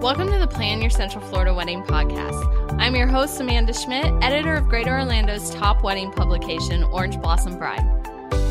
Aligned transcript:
Welcome 0.00 0.30
to 0.30 0.38
the 0.38 0.46
Plan 0.46 0.82
Your 0.82 0.90
Central 0.90 1.24
Florida 1.24 1.54
Wedding 1.54 1.82
podcast. 1.82 2.76
I'm 2.78 2.94
your 2.94 3.06
host, 3.06 3.40
Amanda 3.40 3.72
Schmidt, 3.72 4.12
editor 4.22 4.54
of 4.54 4.68
Greater 4.68 4.90
Orlando's 4.90 5.50
top 5.54 5.82
wedding 5.82 6.12
publication, 6.12 6.84
Orange 6.84 7.18
Blossom 7.20 7.56
Bride. 7.58 7.80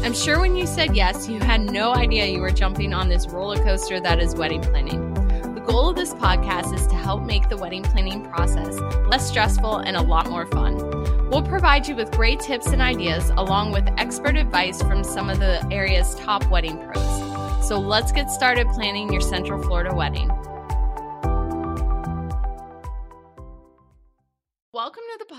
I'm 0.03 0.13
sure 0.13 0.39
when 0.39 0.55
you 0.55 0.65
said 0.65 0.95
yes, 0.95 1.29
you 1.29 1.39
had 1.39 1.61
no 1.61 1.93
idea 1.93 2.25
you 2.25 2.41
were 2.41 2.49
jumping 2.49 2.93
on 2.93 3.09
this 3.09 3.27
roller 3.27 3.63
coaster 3.63 3.99
that 3.99 4.19
is 4.19 4.33
wedding 4.33 4.61
planning. 4.61 5.13
The 5.53 5.61
goal 5.61 5.89
of 5.89 5.95
this 5.95 6.15
podcast 6.15 6.73
is 6.73 6.87
to 6.87 6.95
help 6.95 7.21
make 7.21 7.47
the 7.47 7.57
wedding 7.57 7.83
planning 7.83 8.25
process 8.25 8.79
less 9.07 9.27
stressful 9.29 9.77
and 9.77 9.95
a 9.95 10.01
lot 10.01 10.29
more 10.29 10.47
fun. 10.47 10.77
We'll 11.29 11.43
provide 11.43 11.87
you 11.87 11.95
with 11.95 12.11
great 12.11 12.39
tips 12.39 12.67
and 12.67 12.81
ideas, 12.81 13.29
along 13.37 13.71
with 13.71 13.87
expert 13.97 14.35
advice 14.35 14.81
from 14.81 15.03
some 15.03 15.29
of 15.29 15.39
the 15.39 15.65
area's 15.71 16.15
top 16.15 16.49
wedding 16.49 16.79
pros. 16.79 17.67
So 17.67 17.79
let's 17.79 18.11
get 18.11 18.31
started 18.31 18.67
planning 18.69 19.13
your 19.13 19.21
Central 19.21 19.61
Florida 19.61 19.93
wedding. 19.95 20.31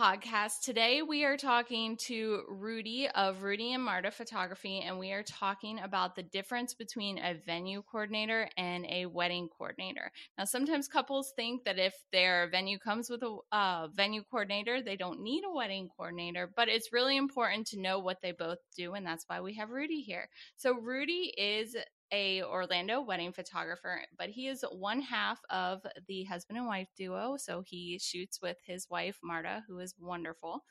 Podcast. 0.07 0.61
Today 0.63 1.03
we 1.03 1.25
are 1.25 1.37
talking 1.37 1.97
to 2.03 2.43
Rudy 2.49 3.09
of 3.09 3.43
Rudy 3.43 3.73
and 3.73 3.83
Marta 3.83 4.13
Photography, 4.13 4.81
and 4.87 5.01
we 5.01 5.11
are 5.11 5.25
talking 5.25 5.81
about 5.81 6.15
the 6.15 6.23
difference 6.23 6.75
between 6.75 7.19
a 7.19 7.35
venue 7.45 7.83
coordinator 7.91 8.49
and 8.57 8.87
a 8.89 9.07
wedding 9.07 9.49
coordinator. 9.49 10.13
Now, 10.39 10.45
sometimes 10.45 10.87
couples 10.87 11.33
think 11.35 11.65
that 11.65 11.81
if 11.81 11.93
their 12.13 12.49
venue 12.49 12.79
comes 12.79 13.11
with 13.11 13.25
a 13.25 13.37
uh, 13.51 13.89
venue 13.89 14.23
coordinator, 14.31 14.81
they 14.81 14.97
don't 14.97 15.23
need 15.23 15.43
a 15.45 15.53
wedding 15.53 15.89
coordinator, 15.97 16.53
but 16.55 16.69
it's 16.69 16.93
really 16.93 17.17
important 17.17 17.67
to 17.69 17.81
know 17.81 17.99
what 17.99 18.19
they 18.23 18.31
both 18.31 18.59
do, 18.77 18.95
and 18.95 19.05
that's 19.05 19.25
why 19.27 19.41
we 19.41 19.55
have 19.55 19.71
Rudy 19.71 20.03
here. 20.03 20.29
So, 20.57 20.75
Rudy 20.75 21.35
is 21.37 21.75
a 22.13 22.43
Orlando 22.43 23.01
wedding 23.01 23.33
photographer, 23.33 24.03
but 24.17 24.31
he 24.31 24.49
is 24.49 24.65
one 24.71 25.01
half 25.01 25.41
of 25.51 25.85
the 26.07 26.25
husband 26.25 26.59
and 26.59 26.67
wife 26.67 26.89
duo. 26.97 27.37
So 27.37 27.63
he 27.67 27.99
shoots 28.01 28.41
with 28.41 28.59
his 28.65 28.89
wife 28.89 29.19
Marta, 29.23 29.65
who 29.67 29.79
is 29.81 29.95
wonderful, 29.99 30.65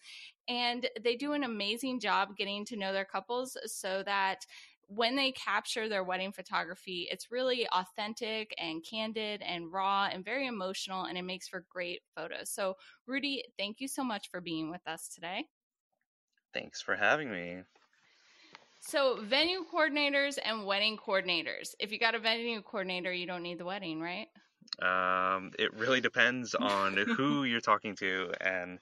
and 0.47 0.87
they 1.01 1.15
do 1.15 1.33
an 1.33 1.43
amazing 1.43 1.99
job 1.99 2.35
getting 2.37 2.65
to 2.65 2.77
know 2.77 2.93
their 2.93 3.05
couples 3.05 3.57
so 3.65 4.03
that 4.03 4.45
when 4.87 5.15
they 5.15 5.31
capture 5.31 5.89
their 5.89 6.03
wedding 6.03 6.31
photography, 6.31 7.07
it's 7.11 7.31
really 7.31 7.67
authentic 7.69 8.53
and 8.59 8.85
candid 8.89 9.41
and 9.41 9.71
raw 9.71 10.07
and 10.11 10.23
very 10.23 10.45
emotional, 10.47 11.05
and 11.05 11.17
it 11.17 11.23
makes 11.23 11.47
for 11.47 11.65
great 11.69 12.01
photos. 12.15 12.51
So, 12.51 12.75
Rudy, 13.07 13.43
thank 13.57 13.81
you 13.81 13.87
so 13.87 14.03
much 14.03 14.29
for 14.29 14.41
being 14.41 14.69
with 14.69 14.85
us 14.87 15.09
today. 15.09 15.47
Thanks 16.53 16.81
for 16.81 16.95
having 16.95 17.29
me. 17.31 17.63
So, 18.87 19.17
venue 19.19 19.65
coordinators 19.73 20.37
and 20.43 20.63
wedding 20.63 20.95
coordinators. 20.95 21.73
If 21.79 21.91
you 21.91 21.97
got 21.97 22.13
a 22.13 22.19
venue 22.19 22.61
coordinator, 22.61 23.11
you 23.11 23.25
don't 23.25 23.41
need 23.41 23.57
the 23.57 23.65
wedding, 23.65 23.99
right? 23.99 24.27
Um, 24.79 25.53
it 25.57 25.73
really 25.73 26.01
depends 26.01 26.53
on 26.53 26.95
who 27.17 27.45
you're 27.45 27.61
talking 27.61 27.95
to 27.95 28.31
and 28.39 28.77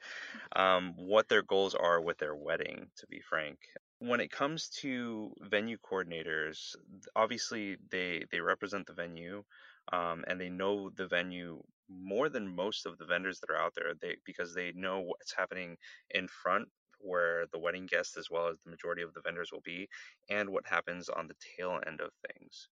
um, 0.57 0.93
what 0.97 1.29
their 1.29 1.41
goals 1.41 1.73
are 1.73 2.01
with 2.01 2.17
their 2.17 2.35
wedding, 2.35 2.87
to 2.97 3.07
be 3.07 3.21
frank. 3.21 3.59
When 3.99 4.19
it 4.19 4.29
comes 4.29 4.67
to 4.81 5.31
venue 5.39 5.77
coordinators, 5.77 6.75
obviously 7.15 7.77
they, 7.89 8.25
they 8.29 8.41
represent 8.41 8.87
the 8.87 8.93
venue 8.93 9.45
um, 9.93 10.25
and 10.27 10.39
they 10.39 10.49
know 10.49 10.89
the 10.89 11.07
venue 11.07 11.61
more 11.89 12.27
than 12.27 12.53
most 12.53 12.85
of 12.85 12.97
the 12.97 13.05
vendors 13.05 13.39
that 13.39 13.49
are 13.49 13.57
out 13.57 13.73
there 13.73 13.93
they, 14.01 14.17
because 14.25 14.53
they 14.53 14.73
know 14.75 14.99
what's 14.99 15.33
happening 15.33 15.77
in 16.11 16.27
front 16.27 16.67
where 17.03 17.47
the 17.51 17.59
wedding 17.59 17.85
guests 17.85 18.17
as 18.17 18.29
well 18.31 18.47
as 18.47 18.57
the 18.63 18.69
majority 18.71 19.01
of 19.03 19.13
the 19.13 19.21
vendors 19.21 19.51
will 19.51 19.61
be 19.61 19.89
and 20.29 20.49
what 20.49 20.67
happens 20.67 21.09
on 21.09 21.27
the 21.27 21.35
tail 21.57 21.79
end 21.85 22.01
of 22.01 22.11
things. 22.33 22.69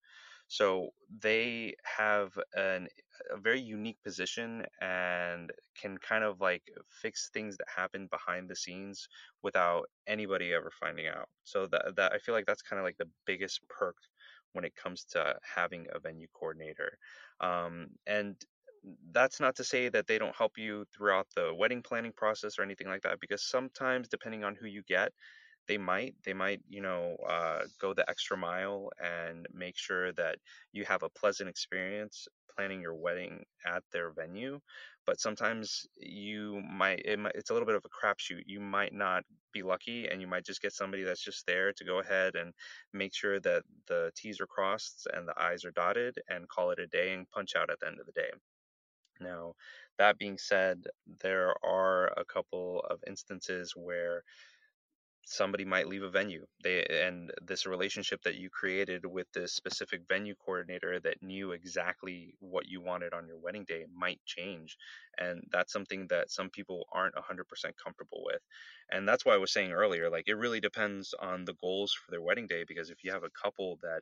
So 0.47 0.89
they 1.09 1.75
have 1.83 2.37
an, 2.53 2.89
a 3.29 3.37
very 3.37 3.61
unique 3.61 4.01
position 4.03 4.65
and 4.81 5.51
can 5.75 5.97
kind 5.97 6.23
of 6.23 6.41
like 6.41 6.63
fix 6.89 7.29
things 7.29 7.57
that 7.57 7.67
happen 7.73 8.07
behind 8.07 8.49
the 8.49 8.55
scenes 8.55 9.07
without 9.41 9.89
anybody 10.07 10.53
ever 10.53 10.71
finding 10.71 11.07
out. 11.07 11.29
So 11.43 11.67
that, 11.67 11.95
that 11.95 12.13
i 12.13 12.17
feel 12.19 12.35
like 12.35 12.45
that's 12.45 12.61
kind 12.61 12.79
of 12.79 12.83
like 12.83 12.97
the 12.97 13.09
biggest 13.25 13.67
perk 13.69 13.97
when 14.53 14.65
it 14.65 14.75
comes 14.75 15.05
to 15.05 15.39
having 15.43 15.87
a 15.93 15.99
venue 15.99 16.27
coordinator. 16.33 16.97
Um, 17.39 17.91
and 18.05 18.35
that's 19.11 19.39
not 19.39 19.55
to 19.55 19.63
say 19.63 19.89
that 19.89 20.07
they 20.07 20.17
don't 20.17 20.35
help 20.35 20.57
you 20.57 20.85
throughout 20.95 21.27
the 21.35 21.53
wedding 21.53 21.81
planning 21.83 22.11
process 22.15 22.57
or 22.57 22.63
anything 22.63 22.87
like 22.87 23.01
that 23.03 23.19
because 23.19 23.43
sometimes 23.43 24.07
depending 24.07 24.43
on 24.43 24.55
who 24.55 24.67
you 24.67 24.81
get 24.87 25.11
they 25.67 25.77
might 25.77 26.15
they 26.25 26.33
might 26.33 26.61
you 26.69 26.81
know 26.81 27.15
uh, 27.29 27.61
go 27.79 27.93
the 27.93 28.09
extra 28.09 28.35
mile 28.37 28.89
and 29.03 29.47
make 29.53 29.77
sure 29.77 30.11
that 30.13 30.37
you 30.73 30.83
have 30.85 31.03
a 31.03 31.09
pleasant 31.09 31.49
experience 31.49 32.27
planning 32.55 32.81
your 32.81 32.95
wedding 32.95 33.43
at 33.65 33.83
their 33.91 34.11
venue 34.11 34.59
but 35.05 35.19
sometimes 35.19 35.87
you 35.97 36.61
might, 36.69 37.01
it 37.05 37.17
might 37.19 37.33
it's 37.35 37.49
a 37.49 37.53
little 37.53 37.65
bit 37.65 37.75
of 37.75 37.83
a 37.85 37.89
crapshoot. 37.89 38.43
You 38.45 38.59
might 38.59 38.93
not 38.93 39.23
be 39.51 39.63
lucky 39.63 40.07
and 40.07 40.21
you 40.21 40.27
might 40.27 40.45
just 40.45 40.61
get 40.61 40.73
somebody 40.73 41.03
that's 41.03 41.23
just 41.23 41.45
there 41.47 41.73
to 41.73 41.83
go 41.83 41.99
ahead 41.99 42.35
and 42.35 42.53
make 42.93 43.13
sure 43.13 43.39
that 43.41 43.63
the 43.87 44.11
t's 44.15 44.39
are 44.39 44.47
crossed 44.47 45.07
and 45.13 45.27
the 45.27 45.33
i's 45.37 45.65
are 45.65 45.71
dotted 45.71 46.17
and 46.29 46.47
call 46.49 46.71
it 46.71 46.79
a 46.79 46.87
day 46.87 47.13
and 47.13 47.29
punch 47.31 47.55
out 47.55 47.69
at 47.69 47.79
the 47.79 47.87
end 47.87 47.99
of 47.99 48.05
the 48.05 48.11
day 48.13 48.29
now, 49.21 49.55
that 49.97 50.17
being 50.17 50.37
said, 50.37 50.85
there 51.21 51.53
are 51.63 52.07
a 52.17 52.25
couple 52.25 52.81
of 52.89 52.99
instances 53.07 53.73
where 53.75 54.23
somebody 55.25 55.63
might 55.63 55.87
leave 55.87 56.03
a 56.03 56.09
venue. 56.09 56.45
They 56.63 56.83
and 56.85 57.31
this 57.41 57.65
relationship 57.65 58.21
that 58.23 58.35
you 58.35 58.49
created 58.49 59.05
with 59.05 59.27
this 59.33 59.53
specific 59.53 60.01
venue 60.09 60.35
coordinator 60.35 60.99
that 60.99 61.21
knew 61.21 61.51
exactly 61.51 62.33
what 62.39 62.67
you 62.67 62.81
wanted 62.81 63.13
on 63.13 63.27
your 63.27 63.37
wedding 63.37 63.63
day 63.65 63.85
might 63.93 64.19
change 64.25 64.77
and 65.17 65.43
that's 65.51 65.71
something 65.71 66.07
that 66.09 66.31
some 66.31 66.49
people 66.49 66.85
aren't 66.91 67.15
100% 67.15 67.75
comfortable 67.81 68.23
with. 68.25 68.41
And 68.89 69.07
that's 69.07 69.23
why 69.25 69.35
i 69.35 69.37
was 69.37 69.53
saying 69.53 69.71
earlier 69.71 70.09
like 70.09 70.27
it 70.27 70.33
really 70.37 70.59
depends 70.59 71.13
on 71.13 71.45
the 71.45 71.53
goals 71.53 71.93
for 71.93 72.11
their 72.11 72.21
wedding 72.21 72.47
day 72.47 72.63
because 72.67 72.89
if 72.89 73.03
you 73.03 73.11
have 73.11 73.23
a 73.23 73.29
couple 73.43 73.77
that 73.83 74.01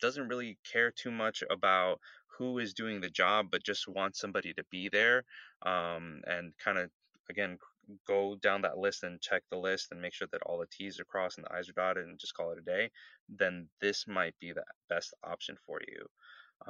doesn't 0.00 0.28
really 0.28 0.58
care 0.70 0.90
too 0.90 1.10
much 1.10 1.42
about 1.50 2.00
who 2.38 2.58
is 2.58 2.74
doing 2.74 3.00
the 3.00 3.10
job, 3.10 3.46
but 3.50 3.62
just 3.64 3.88
wants 3.88 4.20
somebody 4.20 4.52
to 4.54 4.64
be 4.70 4.88
there 4.88 5.24
um, 5.62 6.20
and 6.26 6.52
kind 6.62 6.78
of, 6.78 6.90
again, 7.30 7.58
go 8.06 8.36
down 8.42 8.62
that 8.62 8.78
list 8.78 9.04
and 9.04 9.20
check 9.20 9.42
the 9.50 9.56
list 9.56 9.88
and 9.90 10.02
make 10.02 10.12
sure 10.12 10.28
that 10.32 10.42
all 10.42 10.58
the 10.58 10.66
T's 10.70 10.98
are 10.98 11.04
crossed 11.04 11.38
and 11.38 11.46
the 11.46 11.54
I's 11.54 11.68
are 11.68 11.72
dotted 11.72 12.06
and 12.06 12.18
just 12.18 12.34
call 12.34 12.50
it 12.50 12.58
a 12.58 12.62
day, 12.62 12.90
then 13.28 13.68
this 13.80 14.06
might 14.06 14.34
be 14.40 14.52
the 14.52 14.64
best 14.88 15.14
option 15.24 15.56
for 15.66 15.80
you. 15.86 16.06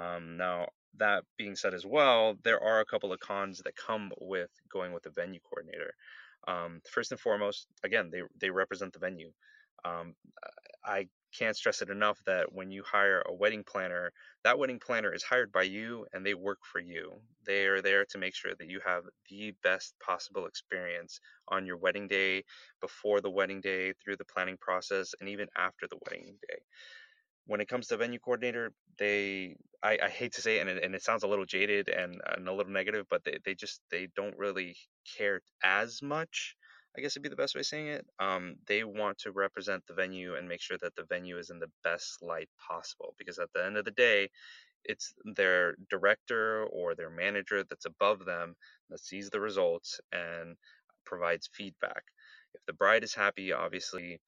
Um, 0.03 0.37
now, 0.37 0.69
that 0.99 1.25
being 1.37 1.57
said 1.57 1.75
as 1.75 1.87
well, 1.87 2.37
there 2.43 2.63
are 2.63 2.81
a 2.81 2.85
couple 2.85 3.13
of 3.13 3.21
cons 3.21 3.63
that 3.65 3.77
come 3.77 4.11
with 4.21 4.51
going 4.71 4.93
with 4.93 5.07
a 5.07 5.11
venue 5.11 5.41
coordinator. 5.41 5.93
Um, 6.49 6.81
first 6.91 7.13
and 7.13 7.21
foremost, 7.21 7.67
again, 7.85 8.11
they, 8.11 8.23
they 8.41 8.51
represent 8.51 8.93
the 8.93 8.99
venue. 8.99 9.31
Um, 9.85 10.15
I 10.85 11.09
can't 11.39 11.57
stress 11.57 11.83
it 11.83 11.91
enough 11.91 12.19
that 12.27 12.53
when 12.53 12.71
you 12.71 12.83
hire 12.83 13.23
a 13.27 13.35
wedding 13.35 13.65
planner, 13.65 14.13
that 14.45 14.59
wedding 14.59 14.79
planner 14.79 15.13
is 15.13 15.23
hired 15.23 15.53
by 15.53 15.63
you 15.63 16.07
and 16.13 16.25
they 16.25 16.35
work 16.35 16.59
for 16.65 16.81
you. 16.81 17.13
They 17.45 17.67
are 17.67 17.83
there 17.83 18.05
to 18.07 18.19
make 18.19 18.35
sure 18.35 18.55
that 18.55 18.69
you 18.69 18.81
have 18.85 19.05
the 19.29 19.53
best 19.63 19.95
possible 20.05 20.47
experience 20.47 21.21
on 21.49 21.67
your 21.67 21.77
wedding 21.77 22.09
day, 22.09 22.45
before 22.81 23.21
the 23.21 23.31
wedding 23.31 23.61
day, 23.61 23.93
through 23.93 24.17
the 24.17 24.25
planning 24.25 24.57
process, 24.61 25.15
and 25.21 25.29
even 25.29 25.49
after 25.57 25.87
the 25.89 25.99
wedding 26.07 26.37
day. 26.49 26.59
When 27.47 27.61
it 27.61 27.69
comes 27.69 27.87
to 27.89 27.97
venue 27.97 28.19
coordinator, 28.19 28.73
they 28.99 29.57
I, 29.83 29.99
I 30.03 30.09
hate 30.09 30.33
to 30.33 30.43
say 30.43 30.59
it 30.59 30.61
and, 30.63 30.71
it 30.71 30.83
and, 30.83 30.95
it 30.95 31.03
sounds 31.03 31.23
a 31.23 31.29
little 31.29 31.45
jaded 31.45 31.89
and, 31.89 32.21
and 32.27 32.49
a 32.49 32.53
little 32.53 32.73
negative, 32.73 33.07
but 33.09 33.23
they, 33.25 33.39
they 33.45 33.55
just 33.55 33.81
they 33.91 34.09
don't 34.17 34.37
really 34.37 34.77
care 35.17 35.43
as 35.63 36.03
much 36.03 36.57
I 36.97 37.01
guess 37.01 37.15
would 37.15 37.23
be 37.23 37.29
the 37.29 37.37
best 37.37 37.55
way 37.55 37.61
of 37.61 37.67
saying 37.67 37.89
it. 37.89 38.07
Um, 38.19 38.57
they 38.67 38.85
want 38.85 39.19
to 39.19 39.33
represent 39.33 39.87
the 39.87 39.95
venue 39.95 40.35
and 40.37 40.49
make 40.49 40.63
sure 40.63 40.79
that 40.79 40.97
the 40.97 41.05
venue 41.05 41.39
is 41.39 41.51
in 41.51 41.59
the 41.59 41.71
best 41.85 42.23
light 42.23 42.49
possible 42.69 43.15
because 43.19 43.39
at 43.39 43.53
the 43.55 43.65
end 43.65 43.77
of 43.77 43.85
the 43.85 43.91
day, 43.91 44.31
it's 44.85 45.15
their 45.25 45.77
director 45.91 46.65
or 46.65 46.95
their 46.95 47.11
manager 47.11 47.65
that's 47.65 47.87
above 47.87 48.25
them 48.25 48.55
that 48.89 49.01
sees 49.01 49.31
the 49.31 49.41
results 49.41 50.01
and 50.13 50.57
provides 51.05 51.51
feedback. 51.53 52.05
If 52.55 52.65
the 52.67 52.73
bride 52.73 53.05
is 53.05 53.15
happy, 53.15 53.53
obviously 53.53 54.21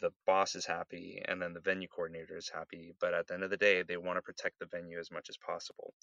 the 0.00 0.10
boss 0.26 0.54
is 0.54 0.66
happy 0.66 1.22
and 1.26 1.40
then 1.40 1.54
the 1.54 1.60
venue 1.60 1.88
coordinator 1.88 2.36
is 2.36 2.50
happy. 2.52 2.92
But 3.00 3.14
at 3.14 3.26
the 3.26 3.34
end 3.34 3.42
of 3.42 3.50
the 3.50 3.56
day, 3.56 3.82
they 3.82 3.96
want 3.96 4.18
to 4.18 4.22
protect 4.22 4.58
the 4.58 4.66
venue 4.66 4.98
as 4.98 5.10
much 5.10 5.28
as 5.28 5.36
possible. 5.38 5.94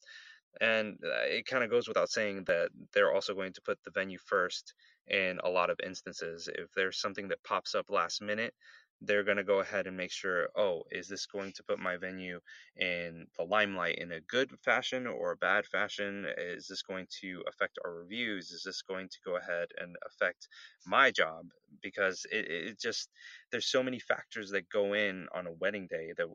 And 0.61 0.97
uh, 1.03 1.25
it 1.25 1.45
kind 1.45 1.63
of 1.63 1.69
goes 1.69 1.87
without 1.87 2.09
saying 2.09 2.43
that 2.45 2.69
they're 2.93 3.13
also 3.13 3.33
going 3.33 3.53
to 3.53 3.61
put 3.61 3.79
the 3.83 3.91
venue 3.91 4.17
first 4.17 4.73
in 5.07 5.39
a 5.43 5.49
lot 5.49 5.69
of 5.69 5.79
instances. 5.85 6.49
If 6.53 6.71
there's 6.75 6.99
something 6.99 7.27
that 7.29 7.43
pops 7.43 7.75
up 7.75 7.89
last 7.89 8.21
minute, 8.21 8.53
they're 9.01 9.23
going 9.23 9.37
to 9.37 9.43
go 9.43 9.59
ahead 9.59 9.87
and 9.87 9.95
make 9.95 10.11
sure 10.11 10.49
oh 10.57 10.83
is 10.91 11.07
this 11.07 11.25
going 11.25 11.53
to 11.53 11.63
put 11.63 11.79
my 11.79 11.95
venue 11.95 12.39
in 12.75 13.25
the 13.37 13.43
limelight 13.43 13.97
in 13.97 14.11
a 14.11 14.19
good 14.21 14.51
fashion 14.63 15.07
or 15.07 15.31
a 15.31 15.37
bad 15.37 15.65
fashion? 15.65 16.25
Is 16.37 16.67
this 16.67 16.81
going 16.81 17.07
to 17.21 17.43
affect 17.47 17.79
our 17.85 17.93
reviews? 17.93 18.51
Is 18.51 18.63
this 18.63 18.81
going 18.81 19.07
to 19.09 19.17
go 19.25 19.37
ahead 19.37 19.69
and 19.77 19.95
affect 20.05 20.47
my 20.85 21.11
job? 21.11 21.45
Because 21.81 22.25
it, 22.31 22.45
it 22.49 22.79
just 22.79 23.09
there's 23.51 23.71
so 23.71 23.83
many 23.83 23.99
factors 23.99 24.51
that 24.51 24.69
go 24.69 24.93
in 24.93 25.27
on 25.33 25.47
a 25.47 25.53
wedding 25.53 25.87
day 25.89 26.13
that 26.17 26.27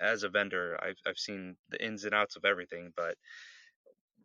as 0.00 0.22
a 0.22 0.28
vendor 0.28 0.78
I've, 0.82 0.98
I've 1.06 1.18
seen 1.18 1.56
the 1.70 1.84
ins 1.84 2.04
and 2.04 2.14
outs 2.14 2.36
of 2.36 2.44
everything 2.44 2.92
but 2.96 3.16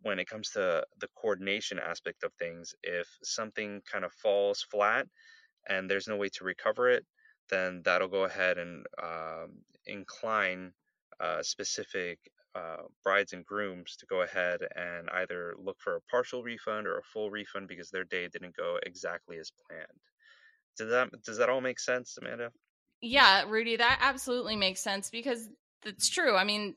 when 0.01 0.19
it 0.19 0.27
comes 0.30 0.51
to 0.51 0.83
the 1.00 1.07
coordination 1.16 1.80
aspect 1.80 2.24
of 2.24 2.33
things, 2.36 2.74
if 2.83 3.07
something 3.24 3.81
kind 3.92 4.06
of 4.06 4.13
falls 4.13 4.66
flat 4.71 5.07
and 5.68 5.89
there's 5.89 6.07
no 6.07 6.18
way 6.18 6.30
to 6.30 6.44
recover 6.44 6.89
it, 6.89 7.06
then 7.50 7.81
that'll 7.86 8.07
go 8.07 8.25
ahead 8.25 8.57
and 8.57 8.86
um, 9.04 9.51
incline 9.88 10.74
uh, 11.19 11.44
specific 11.44 12.19
uh, 12.56 12.83
brides 13.04 13.33
and 13.33 13.45
grooms 13.45 13.95
to 13.98 14.06
go 14.07 14.22
ahead 14.22 14.62
and 14.75 15.10
either 15.12 15.56
look 15.60 15.77
for 15.80 15.98
a 15.98 16.01
partial 16.12 16.44
refund 16.44 16.88
or 16.88 16.98
a 17.00 17.04
full 17.13 17.31
refund 17.31 17.68
because 17.68 17.89
their 17.92 18.06
day 18.06 18.27
didn't 18.27 18.56
go 18.57 18.80
exactly 18.86 19.38
as 19.39 19.51
planned. 19.68 19.88
Does 20.77 20.89
that 20.92 21.10
does 21.25 21.38
that 21.38 21.50
all 21.50 21.62
make 21.62 21.80
sense, 21.80 22.18
Amanda? 22.22 22.51
Yeah, 23.01 23.44
Rudy, 23.48 23.78
that 23.78 24.00
absolutely 24.01 24.56
makes 24.56 24.81
sense 24.81 25.10
because 25.10 25.48
that's 25.84 26.10
true. 26.10 26.36
I 26.36 26.44
mean, 26.44 26.75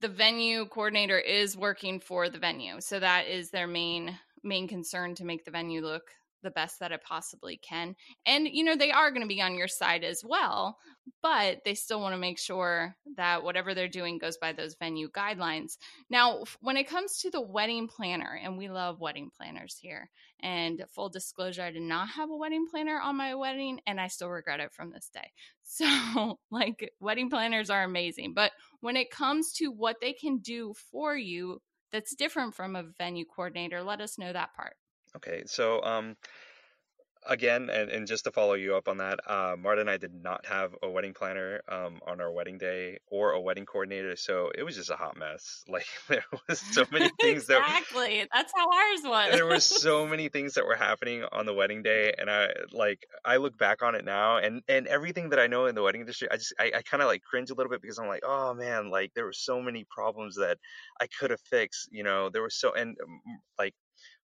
the 0.00 0.08
venue 0.08 0.66
coordinator 0.66 1.18
is 1.18 1.56
working 1.56 2.00
for 2.00 2.28
the 2.28 2.38
venue, 2.38 2.80
so 2.80 3.00
that 3.00 3.26
is 3.26 3.50
their 3.50 3.66
main 3.66 4.18
main 4.44 4.66
concern 4.68 5.14
to 5.14 5.24
make 5.24 5.44
the 5.44 5.50
venue 5.52 5.80
look 5.80 6.02
the 6.42 6.50
best 6.50 6.80
that 6.80 6.92
it 6.92 7.02
possibly 7.02 7.56
can. 7.56 7.94
And, 8.26 8.48
you 8.48 8.64
know, 8.64 8.76
they 8.76 8.90
are 8.90 9.10
going 9.10 9.22
to 9.22 9.28
be 9.28 9.42
on 9.42 9.54
your 9.54 9.68
side 9.68 10.04
as 10.04 10.22
well, 10.24 10.76
but 11.22 11.58
they 11.64 11.74
still 11.74 12.00
want 12.00 12.14
to 12.14 12.20
make 12.20 12.38
sure 12.38 12.94
that 13.16 13.42
whatever 13.42 13.74
they're 13.74 13.88
doing 13.88 14.18
goes 14.18 14.36
by 14.36 14.52
those 14.52 14.74
venue 14.74 15.10
guidelines. 15.10 15.76
Now, 16.10 16.44
when 16.60 16.76
it 16.76 16.88
comes 16.88 17.18
to 17.18 17.30
the 17.30 17.40
wedding 17.40 17.88
planner, 17.88 18.38
and 18.42 18.58
we 18.58 18.68
love 18.68 19.00
wedding 19.00 19.30
planners 19.36 19.76
here, 19.80 20.10
and 20.40 20.82
full 20.90 21.08
disclosure, 21.08 21.62
I 21.62 21.70
did 21.70 21.82
not 21.82 22.08
have 22.10 22.30
a 22.30 22.36
wedding 22.36 22.66
planner 22.70 23.00
on 23.00 23.16
my 23.16 23.34
wedding, 23.34 23.80
and 23.86 24.00
I 24.00 24.08
still 24.08 24.28
regret 24.28 24.60
it 24.60 24.72
from 24.72 24.90
this 24.90 25.08
day. 25.12 25.30
So, 25.64 26.38
like, 26.50 26.92
wedding 27.00 27.30
planners 27.30 27.70
are 27.70 27.82
amazing. 27.82 28.34
But 28.34 28.52
when 28.80 28.94
it 28.94 29.10
comes 29.10 29.52
to 29.54 29.68
what 29.68 30.02
they 30.02 30.12
can 30.12 30.36
do 30.38 30.74
for 30.90 31.16
you, 31.16 31.62
that's 31.92 32.14
different 32.14 32.54
from 32.54 32.76
a 32.76 32.82
venue 32.82 33.24
coordinator, 33.24 33.82
let 33.82 34.00
us 34.02 34.18
know 34.18 34.32
that 34.32 34.54
part. 34.54 34.74
Okay, 35.16 35.42
so 35.46 35.82
um, 35.82 36.16
again, 37.26 37.70
and, 37.70 37.90
and 37.90 38.06
just 38.06 38.24
to 38.24 38.30
follow 38.30 38.54
you 38.54 38.74
up 38.76 38.88
on 38.88 38.98
that, 38.98 39.20
uh, 39.26 39.56
Marta 39.58 39.80
and 39.80 39.90
I 39.90 39.96
did 39.96 40.14
not 40.14 40.46
have 40.46 40.74
a 40.82 40.90
wedding 40.90 41.14
planner 41.14 41.60
um, 41.68 42.00
on 42.06 42.20
our 42.20 42.30
wedding 42.30 42.58
day 42.58 42.98
or 43.08 43.32
a 43.32 43.40
wedding 43.40 43.66
coordinator, 43.66 44.16
so 44.16 44.50
it 44.56 44.62
was 44.62 44.76
just 44.76 44.90
a 44.90 44.96
hot 44.96 45.16
mess. 45.16 45.64
Like 45.72 45.86
there 46.06 46.24
was 46.48 46.58
so 46.58 46.84
many 46.90 47.08
things 47.20 47.46
that 47.46 47.62
exactly 47.62 48.26
that's 48.30 48.52
how 48.54 48.66
ours 48.66 49.00
was. 49.04 49.32
there 49.32 49.46
were 49.46 49.58
so 49.58 50.06
many 50.06 50.28
things 50.28 50.54
that 50.54 50.66
were 50.66 50.74
happening 50.74 51.24
on 51.32 51.46
the 51.46 51.54
wedding 51.54 51.82
day, 51.82 52.12
and 52.18 52.28
I 52.28 52.48
like 52.72 53.06
I 53.24 53.38
look 53.38 53.56
back 53.56 53.82
on 53.82 53.94
it 53.94 54.04
now, 54.04 54.36
and 54.36 54.62
and 54.68 54.86
everything 54.86 55.30
that 55.30 55.38
I 55.38 55.46
know 55.46 55.64
in 55.66 55.74
the 55.74 55.82
wedding 55.82 56.02
industry, 56.02 56.28
I 56.30 56.36
just 56.36 56.52
I, 56.58 56.72
I 56.76 56.82
kind 56.82 57.02
of 57.02 57.08
like 57.08 57.22
cringe 57.22 57.50
a 57.50 57.54
little 57.54 57.70
bit 57.70 57.80
because 57.80 57.98
I'm 57.98 58.06
like, 58.06 58.22
oh 58.22 58.52
man, 58.52 58.90
like 58.90 59.12
there 59.14 59.24
were 59.24 59.32
so 59.32 59.62
many 59.62 59.86
problems 59.88 60.36
that 60.36 60.58
I 61.00 61.06
could 61.18 61.30
have 61.30 61.40
fixed. 61.40 61.88
You 61.90 62.02
know, 62.02 62.28
there 62.28 62.42
were 62.42 62.50
so 62.50 62.74
and 62.74 62.94
like 63.58 63.74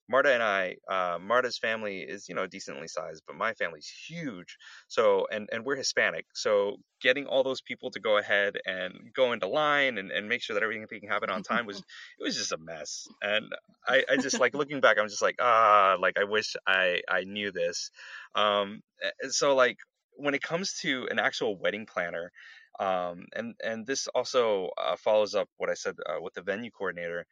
Marta 0.08 0.32
and 0.32 0.42
I, 0.42 0.76
uh, 0.88 1.18
Marta's 1.20 1.58
family 1.58 2.00
is 2.00 2.28
you 2.28 2.34
know 2.34 2.46
decently 2.46 2.88
sized, 2.88 3.22
but 3.26 3.36
my 3.36 3.54
family's 3.54 3.88
huge. 3.88 4.56
So 4.88 5.26
and 5.30 5.48
and 5.52 5.64
we're 5.64 5.76
Hispanic, 5.76 6.26
so 6.34 6.76
getting 7.00 7.26
all 7.26 7.42
those 7.42 7.60
people 7.60 7.90
to 7.92 8.00
go 8.00 8.18
ahead 8.18 8.58
and 8.66 9.12
go 9.14 9.32
into 9.32 9.46
line 9.46 9.98
and, 9.98 10.10
and 10.10 10.28
make 10.28 10.42
sure 10.42 10.54
that 10.54 10.62
everything 10.62 10.86
can 11.00 11.08
happen 11.08 11.30
on 11.30 11.42
time 11.42 11.66
was 11.66 11.78
it 12.18 12.22
was 12.22 12.36
just 12.36 12.52
a 12.52 12.58
mess. 12.58 13.06
And 13.22 13.46
I, 13.86 14.04
I 14.10 14.16
just 14.16 14.40
like 14.40 14.54
looking 14.54 14.80
back, 14.80 14.98
I'm 14.98 15.08
just 15.08 15.22
like 15.22 15.36
ah, 15.40 15.96
like 16.00 16.18
I 16.18 16.24
wish 16.24 16.56
I 16.66 17.02
I 17.08 17.24
knew 17.24 17.52
this. 17.52 17.90
Um, 18.34 18.82
so 19.30 19.54
like 19.54 19.78
when 20.16 20.34
it 20.34 20.42
comes 20.42 20.74
to 20.82 21.06
an 21.10 21.18
actual 21.18 21.56
wedding 21.58 21.86
planner, 21.86 22.32
um, 22.80 23.26
and 23.34 23.54
and 23.62 23.86
this 23.86 24.06
also 24.08 24.70
uh, 24.78 24.96
follows 24.96 25.34
up 25.34 25.48
what 25.56 25.70
I 25.70 25.74
said 25.74 25.96
uh, 26.06 26.20
with 26.20 26.34
the 26.34 26.42
venue 26.42 26.70
coordinator. 26.70 27.26